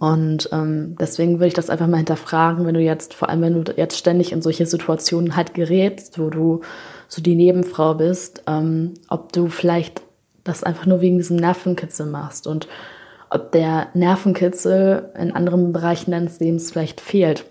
Und 0.00 0.48
ähm, 0.52 0.96
deswegen 0.98 1.34
würde 1.34 1.48
ich 1.48 1.54
das 1.54 1.70
einfach 1.70 1.86
mal 1.86 1.98
hinterfragen, 1.98 2.66
wenn 2.66 2.74
du 2.74 2.80
jetzt, 2.80 3.14
vor 3.14 3.28
allem 3.28 3.42
wenn 3.42 3.64
du 3.64 3.72
jetzt 3.76 3.96
ständig 3.96 4.32
in 4.32 4.42
solche 4.42 4.66
Situationen 4.66 5.36
halt 5.36 5.54
gerätst, 5.54 6.18
wo 6.18 6.28
du 6.28 6.62
so 7.08 7.22
die 7.22 7.36
Nebenfrau 7.36 7.94
bist, 7.94 8.42
ähm, 8.48 8.94
ob 9.08 9.32
du 9.32 9.48
vielleicht 9.48 10.02
das 10.42 10.64
einfach 10.64 10.86
nur 10.86 11.00
wegen 11.00 11.18
diesem 11.18 11.36
Nervenkitzel 11.36 12.06
machst 12.06 12.46
und 12.46 12.66
ob 13.30 13.52
der 13.52 13.88
Nervenkitzel 13.94 15.10
in 15.18 15.32
anderen 15.32 15.72
Bereichen 15.72 16.10
deines 16.10 16.40
Lebens 16.40 16.70
vielleicht 16.70 17.00
fehlt. 17.00 17.44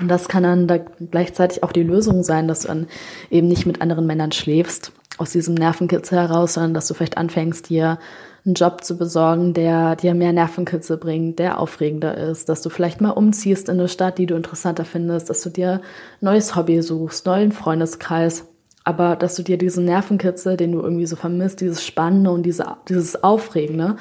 Und 0.00 0.08
das 0.08 0.28
kann 0.28 0.42
dann 0.42 0.66
da 0.66 0.78
gleichzeitig 0.78 1.62
auch 1.62 1.72
die 1.72 1.82
Lösung 1.82 2.22
sein, 2.22 2.48
dass 2.48 2.60
du 2.60 2.68
dann 2.68 2.86
eben 3.30 3.46
nicht 3.46 3.66
mit 3.66 3.82
anderen 3.82 4.06
Männern 4.06 4.32
schläfst 4.32 4.92
aus 5.18 5.30
diesem 5.30 5.54
Nervenkitzel 5.54 6.18
heraus, 6.18 6.54
sondern 6.54 6.74
dass 6.74 6.88
du 6.88 6.94
vielleicht 6.94 7.16
anfängst, 7.16 7.68
dir 7.68 7.98
einen 8.44 8.54
Job 8.54 8.82
zu 8.82 8.98
besorgen, 8.98 9.54
der 9.54 9.94
dir 9.94 10.14
mehr 10.14 10.32
Nervenkitzel 10.32 10.96
bringt, 10.96 11.38
der 11.38 11.60
aufregender 11.60 12.16
ist, 12.16 12.48
dass 12.48 12.62
du 12.62 12.70
vielleicht 12.70 13.00
mal 13.00 13.10
umziehst 13.10 13.68
in 13.68 13.78
eine 13.78 13.88
Stadt, 13.88 14.18
die 14.18 14.26
du 14.26 14.34
interessanter 14.34 14.84
findest, 14.84 15.30
dass 15.30 15.42
du 15.42 15.50
dir 15.50 15.80
neues 16.20 16.56
Hobby 16.56 16.82
suchst, 16.82 17.26
neuen 17.26 17.52
Freundeskreis, 17.52 18.46
aber 18.84 19.14
dass 19.14 19.36
du 19.36 19.44
dir 19.44 19.58
diesen 19.58 19.84
Nervenkitzel, 19.84 20.56
den 20.56 20.72
du 20.72 20.80
irgendwie 20.80 21.06
so 21.06 21.14
vermisst, 21.14 21.60
dieses 21.60 21.84
Spannende 21.84 22.30
und 22.32 22.42
diese, 22.42 22.76
dieses 22.88 23.22
Aufregende, 23.22 23.96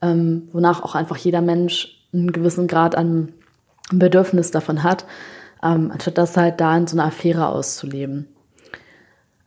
ähm, 0.00 0.48
wonach 0.52 0.82
auch 0.82 0.94
einfach 0.94 1.16
jeder 1.16 1.40
Mensch 1.40 1.98
einen 2.12 2.30
gewissen 2.30 2.68
Grad 2.68 2.94
an 2.94 3.32
Bedürfnis 3.90 4.52
davon 4.52 4.84
hat, 4.84 5.06
ähm, 5.62 5.90
anstatt 5.92 6.18
das 6.18 6.36
halt 6.36 6.60
da 6.60 6.76
in 6.76 6.86
so 6.86 6.96
einer 6.96 7.06
Affäre 7.06 7.48
auszuleben. 7.48 8.28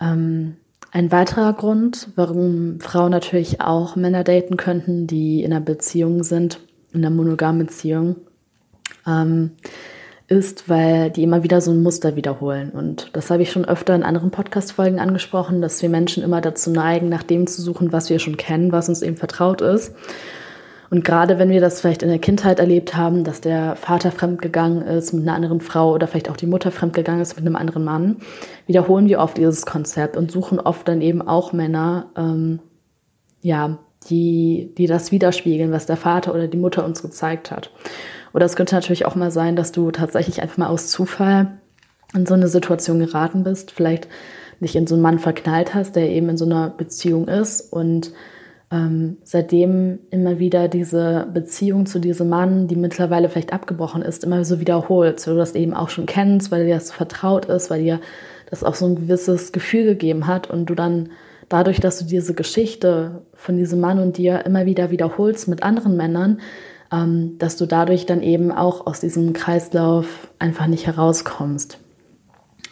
Ähm, 0.01 0.57
ein 0.95 1.11
weiterer 1.11 1.51
Grund, 1.51 2.07
warum 2.15 2.79
Frauen 2.79 3.11
natürlich 3.11 3.59
auch 3.59 3.97
Männer 3.97 4.23
daten 4.23 4.55
könnten, 4.55 5.07
die 5.07 5.43
in 5.43 5.51
einer 5.51 5.59
Beziehung 5.59 6.23
sind, 6.23 6.61
in 6.93 7.03
einer 7.03 7.13
monogamen 7.13 7.65
Beziehung, 7.65 8.15
ähm, 9.05 9.51
ist, 10.29 10.69
weil 10.69 11.09
die 11.09 11.23
immer 11.23 11.43
wieder 11.43 11.59
so 11.59 11.71
ein 11.71 11.83
Muster 11.83 12.15
wiederholen. 12.15 12.69
Und 12.69 13.09
das 13.11 13.29
habe 13.29 13.43
ich 13.43 13.51
schon 13.51 13.65
öfter 13.65 13.93
in 13.93 14.03
anderen 14.03 14.31
Podcast-Folgen 14.31 15.01
angesprochen, 15.01 15.61
dass 15.61 15.81
wir 15.81 15.89
Menschen 15.89 16.23
immer 16.23 16.39
dazu 16.39 16.71
neigen, 16.71 17.09
nach 17.09 17.23
dem 17.23 17.45
zu 17.45 17.61
suchen, 17.61 17.91
was 17.91 18.09
wir 18.09 18.19
schon 18.19 18.37
kennen, 18.37 18.71
was 18.71 18.87
uns 18.87 19.01
eben 19.01 19.17
vertraut 19.17 19.59
ist. 19.59 19.93
Und 20.89 21.03
gerade 21.03 21.39
wenn 21.39 21.49
wir 21.49 21.61
das 21.61 21.81
vielleicht 21.81 22.03
in 22.03 22.09
der 22.09 22.19
Kindheit 22.19 22.59
erlebt 22.59 22.95
haben, 22.95 23.23
dass 23.23 23.41
der 23.41 23.75
Vater 23.75 24.11
fremdgegangen 24.11 24.81
ist 24.83 25.13
mit 25.13 25.23
einer 25.23 25.35
anderen 25.35 25.61
Frau 25.61 25.93
oder 25.93 26.07
vielleicht 26.07 26.29
auch 26.29 26.37
die 26.37 26.47
Mutter 26.47 26.71
fremdgegangen 26.71 27.21
ist 27.21 27.35
mit 27.35 27.45
einem 27.45 27.55
anderen 27.55 27.83
Mann, 27.83 28.17
wiederholen 28.67 29.07
wir 29.07 29.19
oft 29.19 29.37
dieses 29.37 29.65
Konzept 29.65 30.15
und 30.17 30.31
suchen 30.31 30.59
oft 30.59 30.87
dann 30.87 31.01
eben 31.01 31.21
auch 31.21 31.53
Männer, 31.53 32.07
ähm, 32.15 32.59
ja, 33.41 33.79
die, 34.09 34.73
die 34.77 34.85
das 34.85 35.11
widerspiegeln, 35.11 35.71
was 35.71 35.85
der 35.85 35.97
Vater 35.97 36.33
oder 36.33 36.47
die 36.47 36.57
Mutter 36.57 36.85
uns 36.85 37.01
gezeigt 37.01 37.51
hat. 37.51 37.71
Oder 38.33 38.45
es 38.45 38.55
könnte 38.55 38.75
natürlich 38.75 39.05
auch 39.05 39.15
mal 39.15 39.31
sein, 39.31 39.55
dass 39.55 39.71
du 39.71 39.91
tatsächlich 39.91 40.41
einfach 40.41 40.57
mal 40.57 40.67
aus 40.67 40.87
Zufall 40.87 41.59
in 42.13 42.25
so 42.25 42.33
eine 42.33 42.47
Situation 42.47 42.99
geraten 42.99 43.43
bist, 43.43 43.71
vielleicht 43.71 44.07
dich 44.61 44.75
in 44.75 44.87
so 44.87 44.95
einen 44.95 45.01
Mann 45.01 45.19
verknallt 45.19 45.73
hast, 45.73 45.95
der 45.95 46.09
eben 46.09 46.29
in 46.29 46.37
so 46.37 46.45
einer 46.45 46.69
Beziehung 46.69 47.27
ist 47.27 47.61
und 47.73 48.11
ähm, 48.71 49.17
seitdem 49.23 49.99
immer 50.09 50.39
wieder 50.39 50.67
diese 50.67 51.27
Beziehung 51.33 51.85
zu 51.85 51.99
diesem 51.99 52.29
Mann, 52.29 52.67
die 52.67 52.75
mittlerweile 52.75 53.29
vielleicht 53.29 53.53
abgebrochen 53.53 54.01
ist, 54.01 54.23
immer 54.23 54.43
so 54.43 54.59
wiederholt, 54.59 55.25
weil 55.25 55.33
du 55.33 55.39
das 55.39 55.55
eben 55.55 55.73
auch 55.73 55.89
schon 55.89 56.05
kennst, 56.05 56.51
weil 56.51 56.65
dir 56.65 56.75
das 56.75 56.91
vertraut 56.91 57.45
ist, 57.45 57.69
weil 57.69 57.83
dir 57.83 57.99
das 58.49 58.63
auch 58.63 58.75
so 58.75 58.85
ein 58.85 58.95
gewisses 58.95 59.51
Gefühl 59.51 59.85
gegeben 59.85 60.27
hat 60.27 60.49
und 60.49 60.69
du 60.69 60.75
dann 60.75 61.09
dadurch, 61.49 61.79
dass 61.79 61.99
du 61.99 62.05
diese 62.05 62.33
Geschichte 62.33 63.21
von 63.33 63.57
diesem 63.57 63.79
Mann 63.79 63.99
und 63.99 64.17
dir 64.17 64.45
immer 64.45 64.65
wieder 64.65 64.91
wiederholst 64.91 65.47
mit 65.47 65.63
anderen 65.63 65.95
Männern, 65.95 66.39
ähm, 66.91 67.37
dass 67.37 67.57
du 67.57 67.65
dadurch 67.65 68.05
dann 68.05 68.21
eben 68.21 68.51
auch 68.51 68.87
aus 68.87 68.99
diesem 68.99 69.33
Kreislauf 69.33 70.29
einfach 70.39 70.67
nicht 70.67 70.87
herauskommst. 70.87 71.79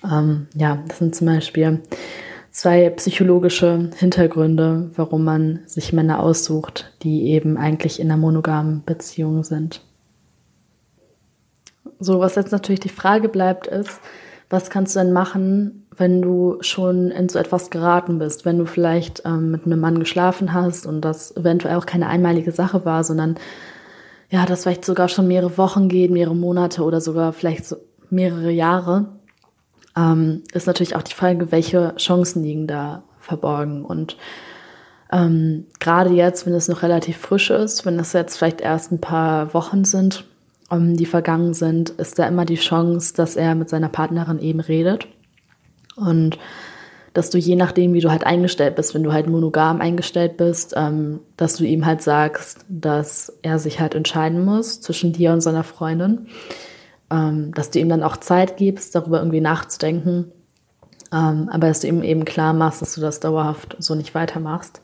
Ähm, 0.04 0.48
ja, 0.56 0.84
das 0.88 1.00
sind 1.00 1.16
zum 1.16 1.28
Beispiel 1.28 1.82
zwei 2.54 2.90
psychologische 2.92 3.90
Hintergründe, 3.98 4.92
warum 4.96 5.26
man 5.26 5.60
sich 5.66 5.92
Männer 5.92 6.22
aussucht, 6.22 6.94
die 7.02 7.32
eben 7.32 7.58
eigentlich 7.58 8.00
in 8.00 8.10
einer 8.10 8.22
monogamen 8.22 8.84
Beziehung 8.86 9.44
sind. 9.44 9.82
So, 12.00 12.20
was 12.20 12.36
jetzt 12.36 12.52
natürlich 12.52 12.80
die 12.80 12.90
Frage 12.90 13.28
bleibt, 13.28 13.68
ist, 13.68 14.00
was 14.50 14.70
kannst 14.70 14.96
du 14.96 15.00
denn 15.00 15.12
machen, 15.12 15.88
wenn 15.98 16.22
du 16.22 16.58
schon 16.62 17.10
in 17.10 17.28
so 17.28 17.40
etwas 17.40 17.72
geraten 17.72 18.20
bist, 18.20 18.46
wenn 18.46 18.60
du 18.60 18.66
vielleicht 18.66 19.24
ähm, 19.26 19.52
mit 19.52 19.66
einem 19.66 19.80
Mann 19.80 20.00
geschlafen 20.00 20.54
hast 20.54 20.86
und 20.86 21.02
das 21.02 21.36
eventuell 21.36 21.76
auch 21.76 21.88
keine 21.88 22.08
einmalige 22.08 22.52
Sache 22.52 22.86
war, 22.86 23.04
sondern 23.04 23.36
ja, 24.30 24.46
das 24.46 24.64
vielleicht 24.64 24.86
sogar 24.86 25.10
schon 25.10 25.28
mehrere 25.28 25.58
Wochen 25.58 25.90
geht, 25.90 26.12
mehrere 26.12 26.36
Monate 26.36 26.84
oder 26.84 27.02
sogar 27.02 27.34
vielleicht 27.34 27.66
so 27.66 27.78
mehrere 28.10 28.52
Jahre 28.52 29.08
ähm, 29.96 30.44
ist 30.54 30.68
natürlich 30.68 30.96
auch 30.96 31.04
die 31.04 31.14
Frage, 31.14 31.52
welche 31.52 31.96
Chancen 31.98 32.44
liegen 32.44 32.68
da 32.68 33.04
verborgen. 33.20 33.86
Und 33.86 34.18
ähm, 35.12 35.68
gerade 35.80 36.12
jetzt, 36.12 36.46
wenn 36.46 36.54
es 36.54 36.68
noch 36.68 36.82
relativ 36.84 37.18
frisch 37.18 37.50
ist, 37.50 37.86
wenn 37.86 38.00
es 38.00 38.14
jetzt 38.14 38.38
vielleicht 38.38 38.62
erst 38.62 38.92
ein 38.92 39.02
paar 39.02 39.54
Wochen 39.54 39.86
sind, 39.86 40.26
ähm, 40.72 40.98
die 40.98 41.06
vergangen 41.06 41.54
sind, 41.54 41.92
ist 41.92 42.18
da 42.20 42.28
immer 42.28 42.46
die 42.46 42.56
Chance, 42.56 43.14
dass 43.16 43.36
er 43.36 43.56
mit 43.56 43.70
seiner 43.70 43.90
Partnerin 43.90 44.40
eben 44.40 44.60
redet. 44.60 45.08
Und 45.96 46.40
dass 47.14 47.30
du 47.30 47.38
je 47.38 47.56
nachdem, 47.56 47.94
wie 47.94 48.00
du 48.00 48.10
halt 48.10 48.26
eingestellt 48.26 48.76
bist, 48.76 48.96
wenn 48.96 49.04
du 49.04 49.14
halt 49.14 49.28
monogam 49.28 49.82
eingestellt 49.82 50.36
bist, 50.38 50.74
ähm, 50.76 51.20
dass 51.38 51.56
du 51.58 51.64
ihm 51.64 51.86
halt 51.86 52.02
sagst, 52.02 52.66
dass 52.68 53.32
er 53.44 53.60
sich 53.60 53.80
halt 53.80 53.94
entscheiden 53.94 54.44
muss 54.44 54.82
zwischen 54.82 55.14
dir 55.14 55.32
und 55.32 55.42
seiner 55.42 55.64
Freundin 55.64 56.28
dass 57.54 57.72
du 57.72 57.80
ihm 57.80 57.90
dann 57.90 58.04
auch 58.04 58.18
Zeit 58.18 58.58
gibst, 58.58 58.96
darüber 58.96 59.20
irgendwie 59.20 59.42
nachzudenken, 59.42 60.32
ähm, 61.12 61.50
aber 61.52 61.68
dass 61.68 61.82
du 61.82 61.88
ihm 61.88 62.04
eben 62.04 62.26
klar 62.26 62.54
machst, 62.54 62.82
dass 62.82 62.96
du 62.96 63.02
das 63.02 63.20
dauerhaft 63.20 63.76
so 63.80 63.96
nicht 63.96 64.16
weitermachst. 64.16 64.82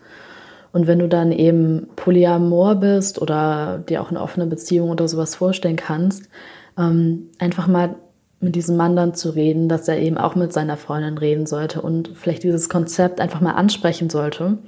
Und 0.71 0.85
wenn 0.85 0.99
du 0.99 1.07
dann 1.07 1.31
eben 1.31 1.87
Polyamor 1.95 2.75
bist 2.75 3.19
oder 3.19 3.79
dir 3.79 4.01
auch 4.01 4.09
eine 4.09 4.21
offene 4.21 4.45
Beziehung 4.45 4.91
oder 4.91 5.07
sowas 5.07 5.33
vorstellen 5.35 5.77
kannst, 5.77 6.29
ähm, 6.77 7.29
einfach 7.39 7.67
mal 7.67 7.95
mit 8.39 8.55
diesem 8.55 8.77
Mann 8.77 8.95
dann 8.95 9.15
zu 9.15 9.31
reden, 9.31 9.67
dass 9.67 9.87
er 9.87 9.99
eben 9.99 10.17
auch 10.17 10.35
mit 10.35 10.53
seiner 10.53 10.77
Freundin 10.77 11.17
reden 11.17 11.45
sollte 11.45 11.81
und 11.81 12.11
vielleicht 12.15 12.43
dieses 12.43 12.69
Konzept 12.69 13.19
einfach 13.19 13.41
mal 13.41 13.53
ansprechen 13.53 14.09
sollte 14.09 14.59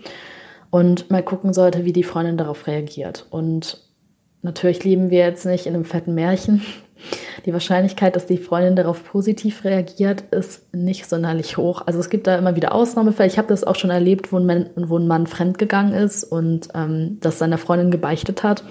und 0.71 1.09
mal 1.09 1.23
gucken 1.23 1.53
sollte, 1.53 1.85
wie 1.85 1.93
die 1.93 2.03
Freundin 2.03 2.37
darauf 2.37 2.67
reagiert. 2.67 3.27
Und 3.29 3.81
natürlich 4.41 4.83
leben 4.83 5.09
wir 5.09 5.19
jetzt 5.19 5.45
nicht 5.45 5.67
in 5.67 5.75
einem 5.75 5.85
fetten 5.85 6.15
Märchen, 6.15 6.63
Die 7.45 7.53
Wahrscheinlichkeit, 7.53 8.15
dass 8.15 8.25
die 8.25 8.37
Freundin 8.37 8.75
darauf 8.75 9.03
positiv 9.03 9.63
reagiert, 9.63 10.21
ist 10.31 10.73
nicht 10.73 11.07
sonderlich 11.07 11.57
hoch. 11.57 11.83
Also 11.85 11.99
es 11.99 12.09
gibt 12.09 12.27
da 12.27 12.37
immer 12.37 12.55
wieder 12.55 12.73
Ausnahmefälle. 12.73 13.29
Ich 13.29 13.37
habe 13.37 13.47
das 13.47 13.63
auch 13.63 13.75
schon 13.75 13.89
erlebt, 13.89 14.31
wo 14.31 14.37
ein 14.37 14.45
Mann, 14.45 14.69
wo 14.75 14.97
ein 14.97 15.07
Mann 15.07 15.27
fremdgegangen 15.27 15.93
ist 15.93 16.23
und 16.23 16.69
ähm, 16.75 17.17
das 17.21 17.39
seiner 17.39 17.57
Freundin 17.57 17.91
gebeichtet 17.91 18.43
hat. 18.43 18.63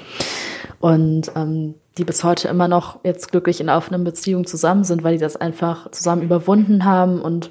Und 0.81 1.33
ähm, 1.37 1.75
die 1.99 2.05
bis 2.05 2.25
heute 2.25 2.49
immer 2.49 2.69
noch 2.69 3.05
jetzt 3.05 3.31
glücklich 3.31 3.61
in 3.61 3.69
offenen 3.69 4.05
Beziehung 4.05 4.47
zusammen 4.47 4.85
sind, 4.85 5.05
weil 5.05 5.15
die 5.15 5.21
das 5.21 5.37
einfach 5.37 5.91
zusammen 5.91 6.23
überwunden 6.23 6.85
haben 6.85 7.21
und 7.21 7.51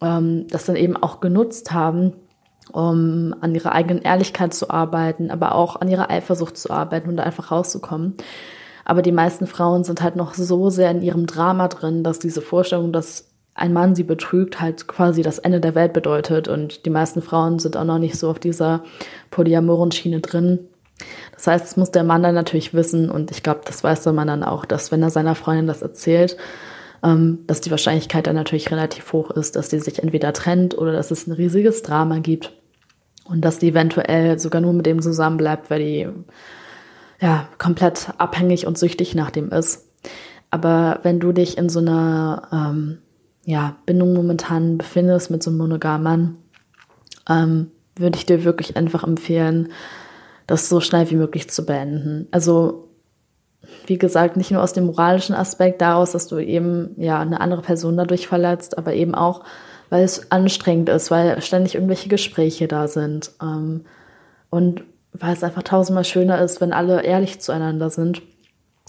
ähm, 0.00 0.46
das 0.48 0.64
dann 0.64 0.76
eben 0.76 0.96
auch 0.96 1.20
genutzt 1.20 1.72
haben, 1.72 2.14
um 2.72 3.34
an 3.40 3.54
ihrer 3.54 3.72
eigenen 3.72 4.02
Ehrlichkeit 4.02 4.54
zu 4.54 4.70
arbeiten, 4.70 5.30
aber 5.30 5.54
auch 5.54 5.76
an 5.76 5.88
ihrer 5.88 6.10
Eifersucht 6.10 6.56
zu 6.56 6.70
arbeiten 6.70 7.08
und 7.08 7.16
da 7.16 7.22
einfach 7.24 7.50
rauszukommen. 7.50 8.14
Aber 8.90 9.02
die 9.02 9.12
meisten 9.12 9.46
Frauen 9.46 9.84
sind 9.84 10.02
halt 10.02 10.16
noch 10.16 10.34
so 10.34 10.68
sehr 10.68 10.90
in 10.90 11.00
ihrem 11.00 11.26
Drama 11.26 11.68
drin, 11.68 12.02
dass 12.02 12.18
diese 12.18 12.42
Vorstellung, 12.42 12.92
dass 12.92 13.28
ein 13.54 13.72
Mann 13.72 13.94
sie 13.94 14.02
betrügt, 14.02 14.60
halt 14.60 14.88
quasi 14.88 15.22
das 15.22 15.38
Ende 15.38 15.60
der 15.60 15.76
Welt 15.76 15.92
bedeutet. 15.92 16.48
Und 16.48 16.86
die 16.86 16.90
meisten 16.90 17.22
Frauen 17.22 17.60
sind 17.60 17.76
auch 17.76 17.84
noch 17.84 18.00
nicht 18.00 18.16
so 18.16 18.28
auf 18.28 18.40
dieser 18.40 18.82
polyamoren 19.30 19.92
Schiene 19.92 20.18
drin. 20.18 20.58
Das 21.36 21.46
heißt, 21.46 21.66
es 21.66 21.76
muss 21.76 21.92
der 21.92 22.02
Mann 22.02 22.24
dann 22.24 22.34
natürlich 22.34 22.74
wissen, 22.74 23.12
und 23.12 23.30
ich 23.30 23.44
glaube, 23.44 23.60
das 23.64 23.84
weiß 23.84 24.02
der 24.02 24.12
Mann 24.12 24.26
dann 24.26 24.42
auch, 24.42 24.64
dass 24.64 24.90
wenn 24.90 25.04
er 25.04 25.10
seiner 25.10 25.36
Freundin 25.36 25.68
das 25.68 25.82
erzählt, 25.82 26.36
ähm, 27.04 27.44
dass 27.46 27.60
die 27.60 27.70
Wahrscheinlichkeit 27.70 28.26
dann 28.26 28.34
natürlich 28.34 28.72
relativ 28.72 29.12
hoch 29.12 29.30
ist, 29.30 29.54
dass 29.54 29.68
die 29.68 29.78
sich 29.78 30.02
entweder 30.02 30.32
trennt 30.32 30.76
oder 30.76 30.90
dass 30.90 31.12
es 31.12 31.28
ein 31.28 31.32
riesiges 31.32 31.84
Drama 31.84 32.18
gibt 32.18 32.52
und 33.22 33.42
dass 33.44 33.60
die 33.60 33.68
eventuell 33.68 34.40
sogar 34.40 34.60
nur 34.60 34.72
mit 34.72 34.86
dem 34.86 35.00
zusammenbleibt, 35.00 35.70
weil 35.70 35.78
die 35.78 36.08
ja 37.20 37.48
komplett 37.58 38.10
abhängig 38.18 38.66
und 38.66 38.78
süchtig 38.78 39.14
nach 39.14 39.30
dem 39.30 39.50
ist. 39.50 39.88
Aber 40.50 41.00
wenn 41.02 41.20
du 41.20 41.32
dich 41.32 41.58
in 41.58 41.68
so 41.68 41.78
einer 41.78 42.48
ähm, 42.52 42.98
ja, 43.44 43.76
Bindung 43.86 44.12
momentan 44.12 44.78
befindest 44.78 45.30
mit 45.30 45.42
so 45.42 45.50
einem 45.50 45.58
monogamen 45.58 46.02
Mann, 46.02 46.36
ähm, 47.28 47.70
würde 47.96 48.16
ich 48.16 48.26
dir 48.26 48.44
wirklich 48.44 48.76
einfach 48.76 49.04
empfehlen, 49.04 49.68
das 50.46 50.68
so 50.68 50.80
schnell 50.80 51.08
wie 51.10 51.16
möglich 51.16 51.48
zu 51.50 51.64
beenden. 51.64 52.26
Also 52.30 52.88
wie 53.86 53.98
gesagt, 53.98 54.36
nicht 54.36 54.50
nur 54.50 54.62
aus 54.62 54.72
dem 54.72 54.86
moralischen 54.86 55.34
Aspekt 55.34 55.80
daraus, 55.80 56.12
dass 56.12 56.26
du 56.26 56.38
eben 56.38 56.94
ja 56.96 57.20
eine 57.20 57.40
andere 57.40 57.62
Person 57.62 57.96
dadurch 57.96 58.26
verletzt, 58.26 58.78
aber 58.78 58.94
eben 58.94 59.14
auch, 59.14 59.44
weil 59.90 60.02
es 60.02 60.32
anstrengend 60.32 60.88
ist, 60.88 61.10
weil 61.10 61.40
ständig 61.42 61.74
irgendwelche 61.74 62.08
Gespräche 62.08 62.68
da 62.68 62.88
sind. 62.88 63.32
Ähm, 63.42 63.84
und 64.48 64.82
weil 65.12 65.32
es 65.32 65.44
einfach 65.44 65.62
tausendmal 65.62 66.04
schöner 66.04 66.40
ist, 66.40 66.60
wenn 66.60 66.72
alle 66.72 67.02
ehrlich 67.02 67.40
zueinander 67.40 67.90
sind. 67.90 68.22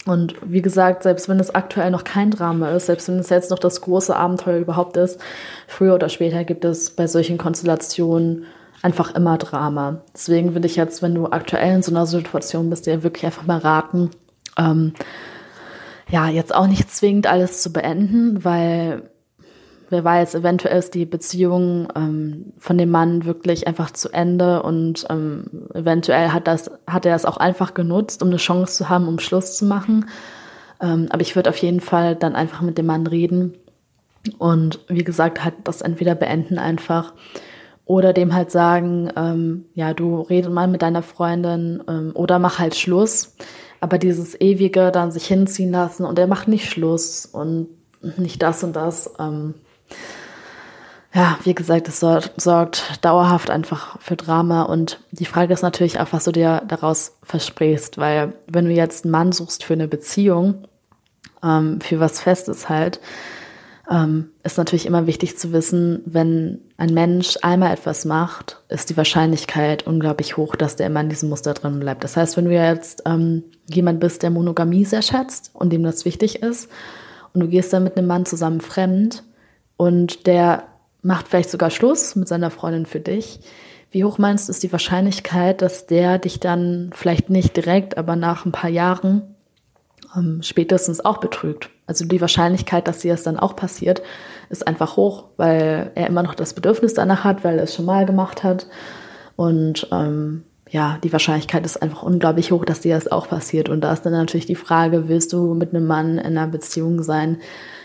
Und 0.04 0.34
wie 0.44 0.62
gesagt, 0.62 1.04
selbst 1.04 1.28
wenn 1.28 1.38
es 1.38 1.54
aktuell 1.54 1.90
noch 1.90 2.04
kein 2.04 2.30
Drama 2.30 2.70
ist, 2.70 2.86
selbst 2.86 3.08
wenn 3.08 3.18
es 3.18 3.30
jetzt 3.30 3.50
noch 3.50 3.58
das 3.58 3.80
große 3.80 4.14
Abenteuer 4.14 4.58
überhaupt 4.58 4.96
ist, 4.96 5.20
früher 5.68 5.94
oder 5.94 6.08
später 6.08 6.44
gibt 6.44 6.64
es 6.64 6.90
bei 6.90 7.06
solchen 7.06 7.38
Konstellationen 7.38 8.46
einfach 8.82 9.14
immer 9.14 9.38
Drama. 9.38 10.02
Deswegen 10.12 10.54
würde 10.54 10.66
ich 10.66 10.74
jetzt, 10.74 11.02
wenn 11.02 11.14
du 11.14 11.26
aktuell 11.26 11.76
in 11.76 11.82
so 11.82 11.92
einer 11.92 12.06
Situation 12.06 12.68
bist, 12.68 12.86
dir 12.86 13.04
wirklich 13.04 13.24
einfach 13.24 13.46
mal 13.46 13.58
raten, 13.58 14.10
ähm, 14.58 14.92
ja, 16.10 16.28
jetzt 16.28 16.54
auch 16.54 16.66
nicht 16.66 16.94
zwingend 16.94 17.28
alles 17.28 17.62
zu 17.62 17.72
beenden, 17.72 18.44
weil 18.44 19.11
wer 19.92 20.02
weiß, 20.02 20.34
eventuell 20.34 20.78
ist 20.78 20.94
die 20.94 21.06
Beziehung 21.06 21.88
ähm, 21.94 22.52
von 22.58 22.78
dem 22.78 22.90
Mann 22.90 23.24
wirklich 23.24 23.66
einfach 23.66 23.90
zu 23.90 24.08
Ende 24.10 24.62
und 24.62 25.06
ähm, 25.10 25.68
eventuell 25.74 26.30
hat 26.30 26.48
das, 26.48 26.70
hat 26.86 27.06
er 27.06 27.14
es 27.14 27.24
auch 27.24 27.36
einfach 27.36 27.74
genutzt, 27.74 28.22
um 28.22 28.28
eine 28.28 28.38
Chance 28.38 28.74
zu 28.74 28.88
haben, 28.88 29.06
um 29.06 29.18
Schluss 29.18 29.56
zu 29.56 29.66
machen. 29.66 30.06
Ähm, 30.80 31.06
aber 31.10 31.22
ich 31.22 31.36
würde 31.36 31.50
auf 31.50 31.58
jeden 31.58 31.80
Fall 31.80 32.16
dann 32.16 32.34
einfach 32.34 32.62
mit 32.62 32.78
dem 32.78 32.86
Mann 32.86 33.06
reden 33.06 33.54
und 34.38 34.80
wie 34.88 35.04
gesagt, 35.04 35.44
halt 35.44 35.54
das 35.64 35.82
entweder 35.82 36.14
beenden 36.14 36.58
einfach 36.58 37.12
oder 37.84 38.12
dem 38.12 38.34
halt 38.34 38.50
sagen, 38.50 39.10
ähm, 39.16 39.66
ja, 39.74 39.92
du 39.92 40.20
rede 40.20 40.48
mal 40.48 40.68
mit 40.68 40.82
deiner 40.82 41.02
Freundin 41.02 41.82
ähm, 41.88 42.12
oder 42.14 42.38
mach 42.38 42.58
halt 42.58 42.74
Schluss. 42.74 43.36
Aber 43.80 43.98
dieses 43.98 44.40
ewige 44.40 44.92
dann 44.92 45.10
sich 45.10 45.26
hinziehen 45.26 45.72
lassen 45.72 46.04
und 46.04 46.18
er 46.18 46.28
macht 46.28 46.46
nicht 46.46 46.70
Schluss 46.70 47.26
und 47.26 47.68
nicht 48.16 48.40
das 48.40 48.62
und 48.62 48.74
das, 48.76 49.12
ähm, 49.18 49.54
ja, 51.14 51.38
wie 51.44 51.54
gesagt, 51.54 51.88
es 51.88 52.00
sorgt, 52.00 53.04
dauerhaft 53.04 53.50
einfach 53.50 54.00
für 54.00 54.16
Drama. 54.16 54.62
Und 54.62 55.00
die 55.10 55.26
Frage 55.26 55.52
ist 55.52 55.62
natürlich 55.62 56.00
auch, 56.00 56.08
was 56.12 56.24
du 56.24 56.32
dir 56.32 56.62
daraus 56.66 57.18
versprichst. 57.22 57.98
Weil 57.98 58.32
wenn 58.46 58.64
du 58.64 58.72
jetzt 58.72 59.04
einen 59.04 59.12
Mann 59.12 59.32
suchst 59.32 59.62
für 59.62 59.74
eine 59.74 59.88
Beziehung, 59.88 60.66
ähm, 61.42 61.80
für 61.82 62.00
was 62.00 62.20
Festes 62.20 62.70
halt, 62.70 63.00
ähm, 63.90 64.30
ist 64.42 64.56
natürlich 64.56 64.86
immer 64.86 65.06
wichtig 65.06 65.36
zu 65.36 65.52
wissen, 65.52 66.00
wenn 66.06 66.60
ein 66.78 66.94
Mensch 66.94 67.36
einmal 67.42 67.74
etwas 67.74 68.06
macht, 68.06 68.62
ist 68.70 68.88
die 68.88 68.96
Wahrscheinlichkeit 68.96 69.86
unglaublich 69.86 70.38
hoch, 70.38 70.56
dass 70.56 70.76
der 70.76 70.86
immer 70.86 71.00
in 71.00 71.10
diesem 71.10 71.28
Muster 71.28 71.52
drin 71.52 71.80
bleibt. 71.80 72.04
Das 72.04 72.16
heißt, 72.16 72.38
wenn 72.38 72.46
du 72.46 72.52
jetzt 72.52 73.02
ähm, 73.04 73.44
jemand 73.68 74.00
bist, 74.00 74.22
der 74.22 74.30
Monogamie 74.30 74.86
sehr 74.86 75.02
schätzt 75.02 75.50
und 75.52 75.72
dem 75.72 75.82
das 75.82 76.06
wichtig 76.06 76.42
ist, 76.42 76.70
und 77.34 77.40
du 77.40 77.48
gehst 77.48 77.72
dann 77.72 77.84
mit 77.84 77.96
einem 77.96 78.06
Mann 78.06 78.26
zusammen 78.26 78.60
fremd, 78.60 79.24
und 79.76 80.26
der 80.26 80.64
macht 81.02 81.28
vielleicht 81.28 81.50
sogar 81.50 81.70
Schluss 81.70 82.16
mit 82.16 82.28
seiner 82.28 82.50
Freundin 82.50 82.86
für 82.86 83.00
dich. 83.00 83.40
Wie 83.90 84.04
hoch 84.04 84.18
meinst 84.18 84.48
du, 84.48 84.50
ist 84.52 84.62
die 84.62 84.72
Wahrscheinlichkeit, 84.72 85.60
dass 85.60 85.86
der 85.86 86.18
dich 86.18 86.40
dann 86.40 86.90
vielleicht 86.94 87.28
nicht 87.28 87.56
direkt, 87.56 87.98
aber 87.98 88.16
nach 88.16 88.46
ein 88.46 88.52
paar 88.52 88.70
Jahren 88.70 89.34
ähm, 90.16 90.40
spätestens 90.42 91.04
auch 91.04 91.18
betrügt? 91.18 91.68
Also 91.86 92.06
die 92.06 92.20
Wahrscheinlichkeit, 92.20 92.88
dass 92.88 93.00
dir 93.00 93.12
es 93.12 93.22
dann 93.22 93.38
auch 93.38 93.54
passiert, 93.54 94.02
ist 94.48 94.66
einfach 94.66 94.96
hoch, 94.96 95.24
weil 95.36 95.90
er 95.94 96.06
immer 96.06 96.22
noch 96.22 96.34
das 96.34 96.54
Bedürfnis 96.54 96.94
danach 96.94 97.24
hat, 97.24 97.44
weil 97.44 97.58
er 97.58 97.64
es 97.64 97.74
schon 97.74 97.84
mal 97.84 98.06
gemacht 98.06 98.42
hat. 98.44 98.66
Und 99.36 99.88
ähm, 99.92 100.44
ja, 100.70 100.98
die 101.04 101.12
Wahrscheinlichkeit 101.12 101.66
ist 101.66 101.82
einfach 101.82 102.02
unglaublich 102.02 102.50
hoch, 102.50 102.64
dass 102.64 102.80
dir 102.80 102.94
das 102.94 103.12
auch 103.12 103.28
passiert. 103.28 103.68
Und 103.68 103.82
da 103.82 103.92
ist 103.92 104.06
dann 104.06 104.14
natürlich 104.14 104.46
die 104.46 104.54
Frage, 104.54 105.08
willst 105.08 105.34
du 105.34 105.52
mit 105.52 105.74
einem 105.74 105.86
Mann 105.86 106.16
in 106.16 106.38
einer 106.38 106.46
Beziehung 106.46 107.02
sein, 107.02 107.38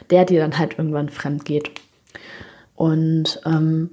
der 0.09 0.25
dir 0.25 0.41
dann 0.41 0.57
halt 0.57 0.77
irgendwann 0.77 1.09
fremd 1.09 1.45
geht? 1.45 1.71
Und 2.75 3.41
ähm, 3.45 3.89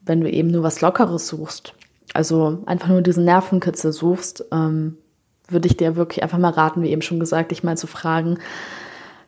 wenn 0.00 0.20
du 0.20 0.30
eben 0.30 0.50
nur 0.50 0.62
was 0.62 0.80
Lockeres 0.80 1.28
suchst, 1.28 1.74
also 2.14 2.62
einfach 2.66 2.88
nur 2.88 3.02
diesen 3.02 3.24
Nervenkitzel 3.24 3.92
suchst, 3.92 4.44
ähm, 4.52 4.96
würde 5.48 5.68
ich 5.68 5.76
dir 5.76 5.96
wirklich 5.96 6.22
einfach 6.22 6.38
mal 6.38 6.50
raten, 6.50 6.82
wie 6.82 6.90
eben 6.90 7.02
schon 7.02 7.20
gesagt, 7.20 7.50
dich 7.50 7.62
mal 7.62 7.76
zu 7.76 7.86
fragen, 7.86 8.38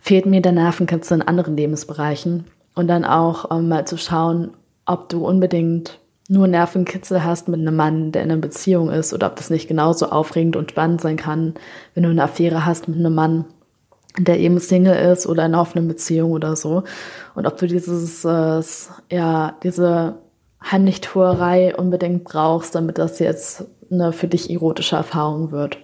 fehlt 0.00 0.26
mir 0.26 0.40
der 0.40 0.52
Nervenkitzel 0.52 1.18
in 1.18 1.26
anderen 1.26 1.56
Lebensbereichen? 1.56 2.44
Und 2.74 2.88
dann 2.88 3.04
auch 3.04 3.50
ähm, 3.50 3.68
mal 3.68 3.86
zu 3.86 3.98
schauen, 3.98 4.52
ob 4.86 5.08
du 5.08 5.26
unbedingt 5.26 5.98
nur 6.28 6.46
Nervenkitzel 6.46 7.24
hast 7.24 7.48
mit 7.48 7.60
einem 7.60 7.74
Mann, 7.74 8.12
der 8.12 8.22
in 8.22 8.30
einer 8.30 8.40
Beziehung 8.40 8.88
ist, 8.88 9.12
oder 9.12 9.26
ob 9.26 9.36
das 9.36 9.50
nicht 9.50 9.66
genauso 9.66 10.10
aufregend 10.10 10.56
und 10.56 10.70
spannend 10.70 11.00
sein 11.00 11.16
kann, 11.16 11.54
wenn 11.94 12.04
du 12.04 12.08
eine 12.08 12.22
Affäre 12.22 12.64
hast 12.64 12.86
mit 12.86 12.98
einem 12.98 13.14
Mann, 13.14 13.44
der 14.18 14.38
eben 14.40 14.58
Single 14.58 15.12
ist 15.12 15.26
oder 15.26 15.44
in 15.44 15.54
einer 15.54 15.62
offenen 15.62 15.88
Beziehung 15.88 16.32
oder 16.32 16.56
so. 16.56 16.84
Und 17.34 17.46
ob 17.46 17.56
du 17.58 17.66
dieses, 17.66 18.24
äh, 18.24 18.62
ja, 19.10 19.54
diese 19.62 20.16
Heimlichtuerei 20.62 21.74
unbedingt 21.76 22.24
brauchst, 22.24 22.74
damit 22.74 22.98
das 22.98 23.18
jetzt 23.18 23.64
eine 23.90 24.12
für 24.12 24.28
dich 24.28 24.50
erotische 24.50 24.96
Erfahrung 24.96 25.52
wird. 25.52 25.78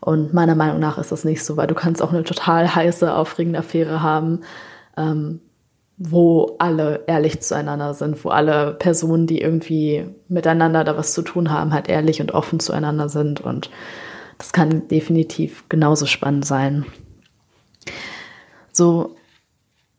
Und 0.00 0.34
meiner 0.34 0.54
Meinung 0.54 0.80
nach 0.80 0.98
ist 0.98 1.12
das 1.12 1.24
nicht 1.24 1.42
so, 1.42 1.56
weil 1.56 1.66
du 1.66 1.74
kannst 1.74 2.02
auch 2.02 2.12
eine 2.12 2.24
total 2.24 2.74
heiße, 2.74 3.14
aufregende 3.14 3.58
Affäre 3.58 4.02
haben, 4.02 4.40
ähm, 4.96 5.40
wo 5.96 6.56
alle 6.58 7.04
ehrlich 7.06 7.40
zueinander 7.40 7.94
sind, 7.94 8.24
wo 8.24 8.28
alle 8.28 8.74
Personen, 8.74 9.26
die 9.26 9.40
irgendwie 9.40 10.06
miteinander 10.28 10.84
da 10.84 10.96
was 10.96 11.12
zu 11.12 11.22
tun 11.22 11.50
haben, 11.50 11.72
halt 11.72 11.88
ehrlich 11.88 12.20
und 12.20 12.32
offen 12.32 12.60
zueinander 12.60 13.08
sind. 13.08 13.40
Und 13.40 13.70
das 14.38 14.52
kann 14.52 14.88
definitiv 14.88 15.64
genauso 15.68 16.06
spannend 16.06 16.44
sein. 16.44 16.84
So 18.74 19.14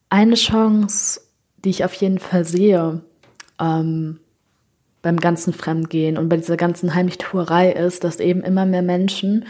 eine 0.09 0.35
Chance, 0.35 1.21
die 1.63 1.69
ich 1.69 1.85
auf 1.85 1.93
jeden 1.93 2.19
Fall 2.19 2.45
sehe 2.45 3.01
ähm, 3.59 4.19
beim 5.01 5.17
ganzen 5.17 5.53
Fremdgehen 5.53 6.17
und 6.17 6.29
bei 6.29 6.37
dieser 6.37 6.57
ganzen 6.57 6.93
Heimlichtuerei 6.93 7.71
ist, 7.71 8.03
dass 8.03 8.19
eben 8.19 8.41
immer 8.41 8.65
mehr 8.65 8.81
Menschen 8.81 9.45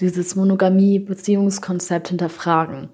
dieses 0.00 0.34
Monogamie-Beziehungskonzept 0.34 2.08
hinterfragen. 2.08 2.88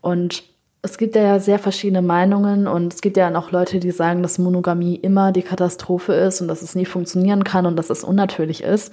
Und 0.00 0.44
es 0.82 0.98
gibt 0.98 1.14
ja 1.14 1.38
sehr 1.38 1.58
verschiedene 1.58 2.02
Meinungen 2.02 2.66
und 2.66 2.92
es 2.92 3.02
gibt 3.02 3.16
ja 3.16 3.32
auch 3.36 3.52
Leute, 3.52 3.78
die 3.78 3.92
sagen, 3.92 4.22
dass 4.22 4.38
Monogamie 4.38 4.96
immer 4.96 5.30
die 5.30 5.42
Katastrophe 5.42 6.14
ist 6.14 6.40
und 6.40 6.48
dass 6.48 6.62
es 6.62 6.74
nie 6.74 6.86
funktionieren 6.86 7.44
kann 7.44 7.66
und 7.66 7.76
dass 7.76 7.90
es 7.90 8.02
unnatürlich 8.02 8.62
ist. 8.62 8.92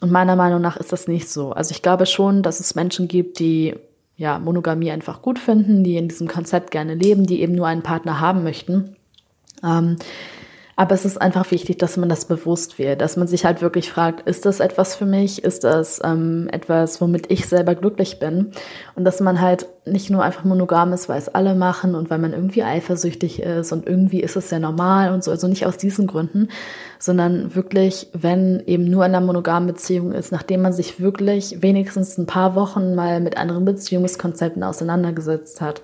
Und 0.00 0.12
meiner 0.12 0.36
Meinung 0.36 0.62
nach 0.62 0.76
ist 0.76 0.92
das 0.92 1.08
nicht 1.08 1.28
so. 1.28 1.52
Also 1.52 1.72
ich 1.72 1.82
glaube 1.82 2.06
schon, 2.06 2.42
dass 2.42 2.60
es 2.60 2.74
Menschen 2.74 3.08
gibt, 3.08 3.38
die 3.38 3.74
ja, 4.16 4.38
Monogamie 4.38 4.90
einfach 4.90 5.22
gut 5.22 5.38
finden, 5.38 5.84
die 5.84 5.96
in 5.96 6.08
diesem 6.08 6.28
Konzept 6.28 6.70
gerne 6.70 6.94
leben, 6.94 7.26
die 7.26 7.40
eben 7.42 7.54
nur 7.54 7.66
einen 7.66 7.82
Partner 7.82 8.20
haben 8.20 8.42
möchten. 8.42 8.96
Ähm, 9.62 9.96
Aber 10.78 10.94
es 10.94 11.06
ist 11.06 11.20
einfach 11.20 11.50
wichtig, 11.50 11.78
dass 11.78 11.96
man 11.96 12.10
das 12.10 12.26
bewusst 12.26 12.78
wird, 12.78 13.00
dass 13.00 13.16
man 13.16 13.26
sich 13.26 13.46
halt 13.46 13.62
wirklich 13.62 13.90
fragt, 13.90 14.28
ist 14.28 14.44
das 14.44 14.60
etwas 14.60 14.94
für 14.94 15.06
mich? 15.06 15.42
Ist 15.42 15.64
das 15.64 16.02
ähm, 16.04 16.48
etwas, 16.52 17.00
womit 17.00 17.30
ich 17.30 17.46
selber 17.46 17.74
glücklich 17.74 18.18
bin? 18.18 18.52
Und 18.94 19.04
dass 19.04 19.20
man 19.20 19.40
halt 19.40 19.66
nicht 19.86 20.10
nur 20.10 20.22
einfach 20.22 20.44
monogam 20.44 20.92
ist, 20.92 21.08
weil 21.08 21.16
es 21.16 21.34
alle 21.34 21.54
machen 21.54 21.94
und 21.94 22.10
weil 22.10 22.18
man 22.18 22.34
irgendwie 22.34 22.62
eifersüchtig 22.62 23.40
ist 23.40 23.72
und 23.72 23.86
irgendwie 23.86 24.20
ist 24.20 24.36
es 24.36 24.50
ja 24.50 24.58
normal 24.58 25.14
und 25.14 25.24
so, 25.24 25.30
also 25.30 25.48
nicht 25.48 25.64
aus 25.64 25.78
diesen 25.78 26.06
Gründen, 26.06 26.48
sondern 26.98 27.54
wirklich, 27.54 28.08
wenn 28.12 28.62
eben 28.66 28.84
nur 28.84 29.06
in 29.06 29.14
einer 29.14 29.24
monogamen 29.24 29.68
Beziehung 29.68 30.12
ist, 30.12 30.30
nachdem 30.30 30.60
man 30.60 30.74
sich 30.74 31.00
wirklich 31.00 31.62
wenigstens 31.62 32.18
ein 32.18 32.26
paar 32.26 32.54
Wochen 32.54 32.94
mal 32.94 33.20
mit 33.20 33.38
anderen 33.38 33.64
Beziehungskonzepten 33.64 34.62
auseinandergesetzt 34.62 35.62
hat 35.62 35.80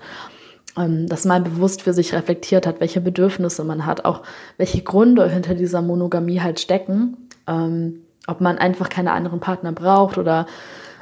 ähm, 0.77 1.07
dass 1.07 1.25
man 1.25 1.43
bewusst 1.43 1.81
für 1.81 1.93
sich 1.93 2.13
reflektiert 2.13 2.65
hat, 2.65 2.79
welche 2.79 3.01
Bedürfnisse 3.01 3.63
man 3.63 3.85
hat, 3.85 4.05
auch 4.05 4.23
welche 4.57 4.81
Gründe 4.81 5.29
hinter 5.29 5.55
dieser 5.55 5.81
Monogamie 5.81 6.41
halt 6.41 6.59
stecken, 6.59 7.29
ähm, 7.47 8.01
ob 8.27 8.41
man 8.41 8.57
einfach 8.57 8.89
keine 8.89 9.11
anderen 9.11 9.39
Partner 9.39 9.71
braucht 9.71 10.17
oder 10.17 10.47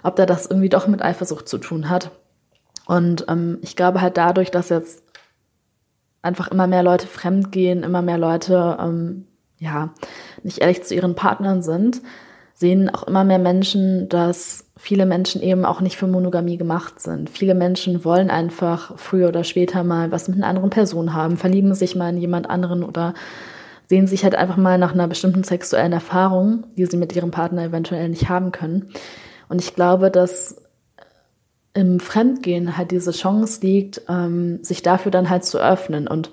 ob 0.04 0.16
da 0.16 0.26
das 0.26 0.46
irgendwie 0.48 0.70
doch 0.70 0.88
mit 0.88 1.02
Eifersucht 1.02 1.48
zu 1.48 1.58
tun 1.58 1.90
hat. 1.90 2.12
Und 2.88 3.26
ähm, 3.30 3.60
ich 3.62 3.76
glaube 3.76 4.02
halt 4.02 4.18
dadurch, 4.18 4.52
dass 4.52 4.70
jetzt 4.70 5.04
einfach 6.22 6.50
immer 6.50 6.68
mehr 6.68 6.84
Leute 6.84 7.08
fremdgehen, 7.08 7.84
immer 7.84 8.02
mehr 8.02 8.18
Leute 8.18 8.78
ähm, 8.80 9.28
ja 9.58 9.94
nicht 10.44 10.60
ehrlich 10.60 10.84
zu 10.84 10.96
ihren 10.96 11.16
Partnern 11.16 11.62
sind, 11.62 12.02
sehen 12.54 12.90
auch 12.90 13.04
immer 13.04 13.24
mehr 13.24 13.40
Menschen, 13.40 14.10
dass 14.10 14.71
viele 14.82 15.06
Menschen 15.06 15.44
eben 15.44 15.64
auch 15.64 15.80
nicht 15.80 15.96
für 15.96 16.08
Monogamie 16.08 16.58
gemacht 16.58 17.00
sind. 17.00 17.30
Viele 17.30 17.54
Menschen 17.54 18.04
wollen 18.04 18.32
einfach 18.32 18.98
früher 18.98 19.28
oder 19.28 19.44
später 19.44 19.84
mal 19.84 20.12
was 20.12 20.28
mit 20.28 20.38
einer 20.38 20.48
anderen 20.48 20.72
Person 20.72 21.14
haben, 21.14 21.38
verlieben 21.38 21.76
sich 21.76 21.96
mal 21.96 22.10
in 22.10 22.18
jemand 22.18 22.50
anderen 22.50 22.84
oder 22.84 23.14
sehen 23.90 24.08
sich 24.08 24.24
halt 24.24 24.34
einfach 24.34 24.58
mal 24.58 24.80
nach 24.80 24.94
einer 24.94 25.08
bestimmten 25.08 25.44
sexuellen 25.44 25.94
Erfahrung, 25.94 26.66
die 26.78 26.88
sie 26.88 26.98
mit 26.98 27.16
ihrem 27.16 27.30
Partner 27.30 27.66
eventuell 27.66 28.10
nicht 28.10 28.28
haben 28.28 28.52
können. 28.52 28.90
Und 29.50 29.62
ich 29.62 29.76
glaube, 29.76 30.10
dass 30.10 30.56
im 31.76 32.00
Fremdgehen 32.00 32.76
halt 32.76 32.90
diese 32.90 33.12
Chance 33.12 33.62
liegt, 33.62 34.02
ähm, 34.10 34.64
sich 34.64 34.82
dafür 34.82 35.12
dann 35.12 35.30
halt 35.30 35.46
zu 35.46 35.60
öffnen. 35.60 36.08
Und 36.08 36.32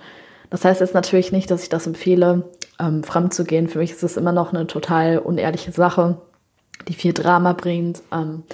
das 0.48 0.64
heißt 0.64 0.80
jetzt 0.80 0.94
natürlich 0.94 1.32
nicht, 1.32 1.50
dass 1.50 1.62
ich 1.62 1.68
das 1.68 1.86
empfehle, 1.86 2.48
ähm, 2.80 3.04
fremd 3.04 3.34
zu 3.34 3.44
gehen. 3.44 3.68
Für 3.68 3.80
mich 3.80 3.90
ist 3.90 4.02
es 4.02 4.16
immer 4.16 4.32
noch 4.32 4.54
eine 4.54 4.66
total 4.66 5.18
unehrliche 5.18 5.70
Sache, 5.72 6.22
die 6.86 6.94
viel 6.94 7.12
Drama 7.12 7.52
bringt. 7.52 8.02
Ähm, 8.12 8.44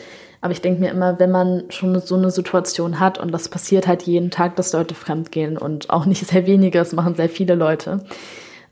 aber 0.41 0.53
ich 0.53 0.61
denke 0.61 0.81
mir 0.81 0.91
immer, 0.91 1.19
wenn 1.19 1.31
man 1.31 1.65
schon 1.71 1.99
so 2.01 2.17
eine 2.17 2.31
Situation 2.31 3.01
hat 3.01 3.19
und 3.19 3.33
das 3.33 3.49
passiert 3.49 3.87
halt 3.87 4.03
jeden 4.03 4.31
Tag, 4.31 4.57
dass 4.57 4.73
Leute 4.73 4.95
fremd 4.95 5.33
gehen 5.33 5.57
und 5.57 5.91
auch 5.91 6.05
nicht 6.07 6.27
sehr 6.31 6.47
wenige, 6.47 6.79
das 6.79 6.93
machen 6.93 7.15
sehr 7.15 7.29
viele 7.29 7.55
Leute, 7.55 8.05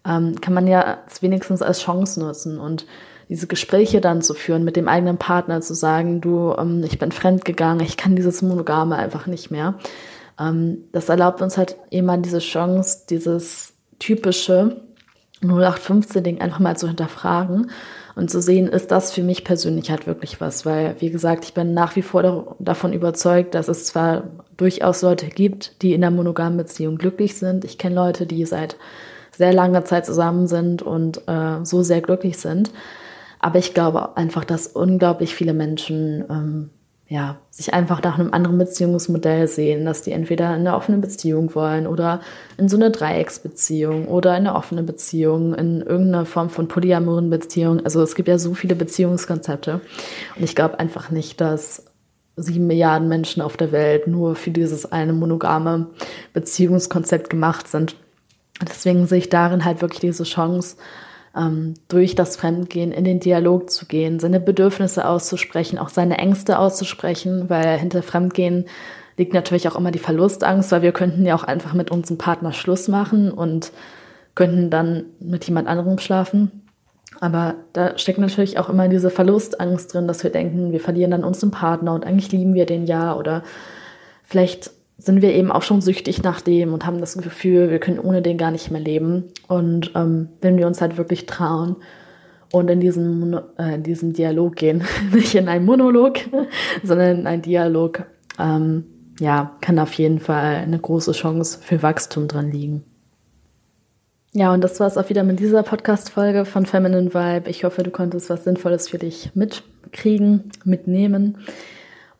ähm, 0.07 0.41
kann 0.41 0.55
man 0.55 0.67
ja 0.67 0.99
es 1.09 1.23
wenigstens 1.23 1.63
als 1.63 1.81
Chance 1.81 2.21
nutzen 2.21 2.59
und 2.59 2.87
diese 3.29 3.47
Gespräche 3.47 4.03
dann 4.03 4.21
zu 4.21 4.35
führen 4.35 4.65
mit 4.65 4.77
dem 4.77 4.89
eigenen 4.89 5.17
Partner, 5.17 5.63
zu 5.63 5.73
sagen, 5.73 6.21
du, 6.21 6.55
ähm, 6.59 6.85
ich 6.85 6.99
bin 6.99 7.13
fremd 7.13 7.47
gegangen, 7.47 7.81
ich 7.81 7.97
kann 7.97 8.17
dieses 8.17 8.43
Monogame 8.43 8.97
einfach 8.97 9.27
nicht 9.27 9.51
mehr. 9.51 9.77
Ähm, 10.39 10.85
das 10.93 11.09
erlaubt 11.09 11.41
uns 11.41 11.57
halt 11.57 11.77
immer 11.89 12.19
diese 12.19 12.41
Chance, 12.41 13.07
dieses 13.09 13.73
typische 13.99 14.83
0815-Ding 15.43 16.41
einfach 16.41 16.59
mal 16.59 16.77
zu 16.77 16.89
hinterfragen 16.89 17.71
und 18.15 18.31
zu 18.31 18.41
sehen, 18.41 18.69
ist 18.69 18.91
das 18.91 19.13
für 19.13 19.23
mich 19.23 19.45
persönlich 19.45 19.91
halt 19.91 20.07
wirklich 20.07 20.41
was, 20.41 20.67
weil, 20.67 20.97
wie 21.01 21.11
gesagt, 21.11 21.45
ich 21.45 21.55
bin 21.55 21.75
nach 21.75 21.97
wie 21.97 22.03
vor 22.03 22.57
davon 22.59 22.93
überzeugt, 22.93 23.55
dass 23.55 23.69
es 23.69 23.87
zwar 23.87 24.25
durchaus 24.57 25.03
Leute 25.03 25.29
gibt, 25.29 25.83
die 25.83 25.95
in 25.95 26.05
einer 26.05 26.15
monogamen 26.15 26.59
Beziehung 26.59 26.99
glücklich 26.99 27.37
sind. 27.37 27.65
Ich 27.65 27.79
kenne 27.79 27.97
Leute, 27.97 28.27
die 28.27 28.45
seit 28.45 28.77
sehr 29.37 29.53
langer 29.53 29.85
Zeit 29.85 30.05
zusammen 30.05 30.47
sind 30.47 30.83
und 30.83 31.27
äh, 31.27 31.65
so 31.65 31.83
sehr 31.83 32.03
glücklich 32.03 32.39
sind. 32.39 32.71
Aber 33.39 33.59
ich 33.59 33.75
glaube 33.75 34.17
einfach, 34.17 34.45
dass 34.45 34.69
unglaublich 34.69 35.35
viele 35.35 35.55
Menschen 35.55 36.25
ähm, 36.31 36.71
ja, 37.09 37.37
sich 37.51 37.75
einfach 37.75 38.03
nach 38.03 38.19
einem 38.19 38.33
anderen 38.33 38.59
Beziehungsmodell 38.59 39.47
sehen, 39.47 39.85
dass 39.85 40.03
die 40.03 40.13
entweder 40.13 40.47
in 40.55 40.61
eine 40.61 40.75
offene 40.75 40.99
Beziehung 40.99 41.55
wollen 41.55 41.87
oder 41.87 42.21
in 42.57 42.69
so 42.69 42.77
eine 42.77 42.91
Dreiecksbeziehung 42.91 44.09
oder 44.09 44.31
in 44.31 44.47
eine 44.47 44.55
offene 44.55 44.83
Beziehung, 44.83 45.55
in 45.55 45.83
irgendeiner 45.83 46.25
Form 46.25 46.49
von 46.49 46.69
polyamoren 46.69 47.29
Beziehung. 47.29 47.85
Also 47.85 48.03
es 48.03 48.15
gibt 48.15 48.29
ja 48.29 48.39
so 48.39 48.55
viele 48.55 48.75
Beziehungskonzepte. 48.75 49.81
Und 50.37 50.43
ich 50.43 50.55
glaube 50.55 50.79
einfach 50.79 51.11
nicht, 51.11 51.41
dass 51.41 51.85
sieben 52.37 52.67
Milliarden 52.67 53.09
Menschen 53.09 53.43
auf 53.43 53.57
der 53.57 53.73
Welt 53.73 54.07
nur 54.07 54.35
für 54.35 54.51
dieses 54.51 54.91
eine 54.91 55.13
monogame 55.13 55.89
Beziehungskonzept 56.33 57.29
gemacht 57.29 57.69
sind. 57.69 57.97
Deswegen 58.67 59.07
sehe 59.07 59.19
ich 59.19 59.29
darin 59.29 59.65
halt 59.65 59.83
wirklich 59.83 60.01
diese 60.01 60.25
Chance, 60.25 60.77
ähm, 61.37 61.75
durch 61.89 62.15
das 62.15 62.37
Fremdgehen 62.37 62.93
in 62.93 63.05
den 63.05 63.21
Dialog 63.21 63.71
zu 63.71 63.87
gehen, 63.87 64.21
seine 64.21 64.41
Bedürfnisse 64.41 65.07
auszusprechen, 65.07 65.79
auch 65.79 65.89
seine 65.89 66.19
Ängste 66.19 66.59
auszusprechen, 66.59 67.49
weil 67.49 67.79
hinter 67.79 68.03
Fremdgehen 68.03 68.67
liegt 69.17 69.35
natürlich 69.35 69.69
auch 69.69 69.77
immer 69.77 69.91
die 69.91 69.99
Verlustangst, 69.99 70.73
weil 70.73 70.83
wir 70.83 70.93
könnten 70.93 71.27
ja 71.27 71.35
auch 71.35 71.45
einfach 71.45 71.75
mit 71.75 71.91
unserem 71.91 72.19
Partner 72.19 72.53
Schluss 72.53 72.89
machen 72.89 73.31
und 73.31 73.73
könnten 74.35 74.71
dann 74.71 75.05
mit 75.21 75.45
jemand 75.45 75.69
anderem 75.69 75.99
schlafen. 75.99 76.63
Aber 77.21 77.55
da 77.73 77.99
steckt 77.99 78.19
natürlich 78.19 78.59
auch 78.59 78.69
immer 78.69 78.89
diese 78.89 79.11
Verlustangst 79.11 79.93
drin, 79.93 80.09
dass 80.09 80.25
wir 80.25 80.31
denken, 80.31 80.73
wir 80.73 80.81
verlieren 80.81 81.11
dann 81.11 81.25
unseren 81.25 81.51
Partner 81.51 81.95
und 81.95 82.07
eigentlich 82.07 82.33
lieben 82.33 82.55
wir 82.55 82.67
den 82.67 82.87
ja 82.87 83.15
oder 83.15 83.43
vielleicht 84.25 84.71
sind 85.05 85.21
wir 85.21 85.33
eben 85.35 85.51
auch 85.51 85.63
schon 85.63 85.81
süchtig 85.81 86.23
nach 86.23 86.41
dem 86.41 86.73
und 86.73 86.87
haben 86.87 87.01
das 87.01 87.17
Gefühl, 87.17 87.71
wir 87.71 87.81
können 87.81 87.99
ohne 87.99 88.23
den 88.23 88.39
gar 88.39 88.53
nicht 88.53 88.71
mehr 88.71 88.81
leben. 88.81 89.25
Und 89.49 89.91
ähm, 89.97 90.29
wenn 90.41 90.57
wir 90.57 90.67
uns 90.67 90.81
halt 90.81 90.97
wirklich 90.97 91.27
trauen 91.27 91.77
und 92.53 92.71
in 92.71 92.81
diesen, 92.81 93.37
äh, 93.59 93.75
in 93.75 93.83
diesen 93.83 94.13
Dialog 94.13 94.55
gehen, 94.55 94.85
nicht 95.13 95.35
in 95.35 95.49
einen 95.49 95.65
Monolog, 95.65 96.21
sondern 96.85 97.21
in 97.21 97.27
einen 97.27 97.43
Dialog, 97.43 98.05
ähm, 98.39 98.85
ja, 99.19 99.57
kann 99.61 99.79
auf 99.79 99.93
jeden 99.95 100.21
Fall 100.21 100.57
eine 100.57 100.79
große 100.79 101.13
Chance 101.13 101.59
für 101.61 101.83
Wachstum 101.83 102.29
drin 102.29 102.53
liegen. 102.53 102.85
Ja, 104.35 104.55
und 104.55 104.63
das 104.63 104.81
war 104.81 104.87
es 104.87 104.97
auch 104.97 105.11
wieder 105.11 105.25
mit 105.25 105.41
dieser 105.41 105.63
Podcast-Folge 105.63 106.45
von 106.45 106.65
Feminine 106.65 107.13
Vibe. 107.13 107.51
Ich 107.51 107.65
hoffe, 107.65 107.83
du 107.83 107.91
konntest 107.91 108.31
was 108.31 108.45
Sinnvolles 108.45 108.89
für 108.89 108.99
dich 108.99 109.31
mitkriegen, 109.35 110.51
mitnehmen. 110.65 111.39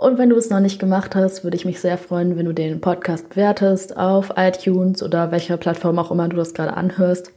Und 0.03 0.19
wenn 0.19 0.31
du 0.31 0.37
es 0.37 0.51
noch 0.51 0.59
nicht 0.59 0.81
gemacht 0.81 1.15
hast, 1.15 1.45
würde 1.45 1.57
ich 1.57 1.65
mich 1.65 1.81
sehr 1.81 1.97
freuen, 1.97 2.37
wenn 2.37 2.47
du 2.47 2.53
den 2.53 2.81
Podcast 2.81 3.29
bewertest 3.29 3.97
auf 3.97 4.33
iTunes 4.35 5.01
oder 5.01 5.31
welcher 5.31 5.57
Plattform 5.57 5.97
auch 6.01 6.11
immer 6.11 6.29
du 6.29 6.37
das 6.37 6.55
gerade 6.55 6.77
anhörst. 6.77 7.33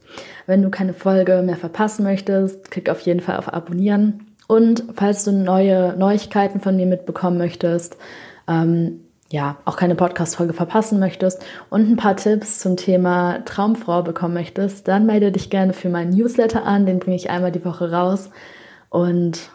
Wenn 0.46 0.62
du 0.62 0.68
keine 0.68 0.92
Folge 0.92 1.42
mehr 1.46 1.56
verpassen 1.56 2.02
möchtest, 2.02 2.72
klick 2.72 2.90
auf 2.90 2.98
jeden 3.02 3.20
Fall 3.20 3.36
auf 3.36 3.54
Abonnieren. 3.54 4.26
Und 4.48 4.82
falls 4.96 5.22
du 5.22 5.30
neue 5.30 5.96
Neuigkeiten 5.96 6.58
von 6.58 6.74
mir 6.74 6.86
mitbekommen 6.86 7.38
möchtest, 7.38 7.98
ähm, 8.48 8.98
ja, 9.30 9.58
auch 9.64 9.76
keine 9.76 9.94
Podcast-Folge 9.94 10.52
verpassen 10.52 10.98
möchtest 10.98 11.44
und 11.70 11.88
ein 11.88 11.96
paar 11.96 12.16
Tipps 12.16 12.58
zum 12.58 12.76
Thema 12.76 13.44
Traumfrau 13.44 14.02
bekommen 14.02 14.34
möchtest, 14.34 14.88
dann 14.88 15.06
melde 15.06 15.30
dich 15.30 15.50
gerne 15.50 15.72
für 15.72 15.88
meinen 15.88 16.10
Newsletter 16.10 16.64
an. 16.64 16.84
Den 16.84 16.98
bringe 16.98 17.14
ich 17.14 17.30
einmal 17.30 17.52
die 17.52 17.64
Woche 17.64 17.92
raus. 17.92 18.28
Und 18.90 19.50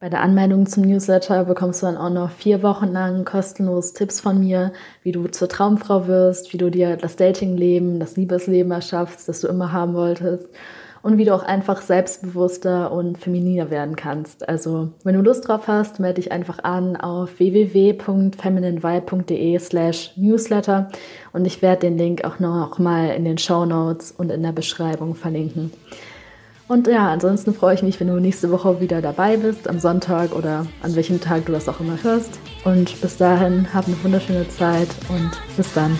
bei 0.00 0.08
der 0.08 0.22
Anmeldung 0.22 0.66
zum 0.66 0.84
Newsletter 0.84 1.44
bekommst 1.44 1.82
du 1.82 1.86
dann 1.86 1.96
auch 1.96 2.10
noch 2.10 2.30
vier 2.30 2.62
Wochen 2.62 2.86
lang 2.86 3.24
kostenlos 3.24 3.94
Tipps 3.94 4.20
von 4.20 4.38
mir, 4.38 4.72
wie 5.02 5.10
du 5.10 5.26
zur 5.26 5.48
Traumfrau 5.48 6.06
wirst, 6.06 6.52
wie 6.52 6.58
du 6.58 6.70
dir 6.70 6.96
das 6.96 7.16
Datingleben, 7.16 7.98
das 7.98 8.16
Liebesleben 8.16 8.70
erschaffst, 8.70 9.28
das 9.28 9.40
du 9.40 9.48
immer 9.48 9.72
haben 9.72 9.94
wolltest 9.94 10.46
und 11.02 11.18
wie 11.18 11.24
du 11.24 11.34
auch 11.34 11.42
einfach 11.42 11.80
selbstbewusster 11.80 12.92
und 12.92 13.18
femininer 13.18 13.70
werden 13.70 13.96
kannst. 13.96 14.48
Also, 14.48 14.92
wenn 15.02 15.16
du 15.16 15.20
Lust 15.20 15.48
drauf 15.48 15.66
hast, 15.66 15.98
melde 15.98 16.20
dich 16.20 16.30
einfach 16.30 16.62
an 16.62 16.96
auf 16.96 17.40
www.femininevibe.de 17.40 19.58
slash 19.58 20.12
newsletter 20.16 20.90
und 21.32 21.44
ich 21.44 21.60
werde 21.60 21.88
den 21.88 21.98
Link 21.98 22.24
auch 22.24 22.38
noch 22.38 22.78
mal 22.78 23.08
in 23.08 23.24
den 23.24 23.38
Show 23.38 23.64
Notes 23.64 24.12
und 24.12 24.30
in 24.30 24.44
der 24.44 24.52
Beschreibung 24.52 25.16
verlinken. 25.16 25.72
Und 26.68 26.86
ja, 26.86 27.10
ansonsten 27.10 27.54
freue 27.54 27.74
ich 27.74 27.82
mich, 27.82 27.98
wenn 27.98 28.08
du 28.08 28.20
nächste 28.20 28.50
Woche 28.50 28.78
wieder 28.80 29.00
dabei 29.00 29.38
bist, 29.38 29.68
am 29.68 29.80
Sonntag 29.80 30.36
oder 30.36 30.66
an 30.82 30.94
welchem 30.94 31.18
Tag 31.18 31.46
du 31.46 31.52
das 31.52 31.66
auch 31.66 31.80
immer 31.80 31.96
hörst. 32.02 32.38
Und 32.64 33.00
bis 33.00 33.16
dahin, 33.16 33.72
hab 33.72 33.86
eine 33.86 33.96
wunderschöne 34.04 34.46
Zeit 34.48 34.88
und 35.08 35.30
bis 35.56 35.72
dann. 35.72 35.96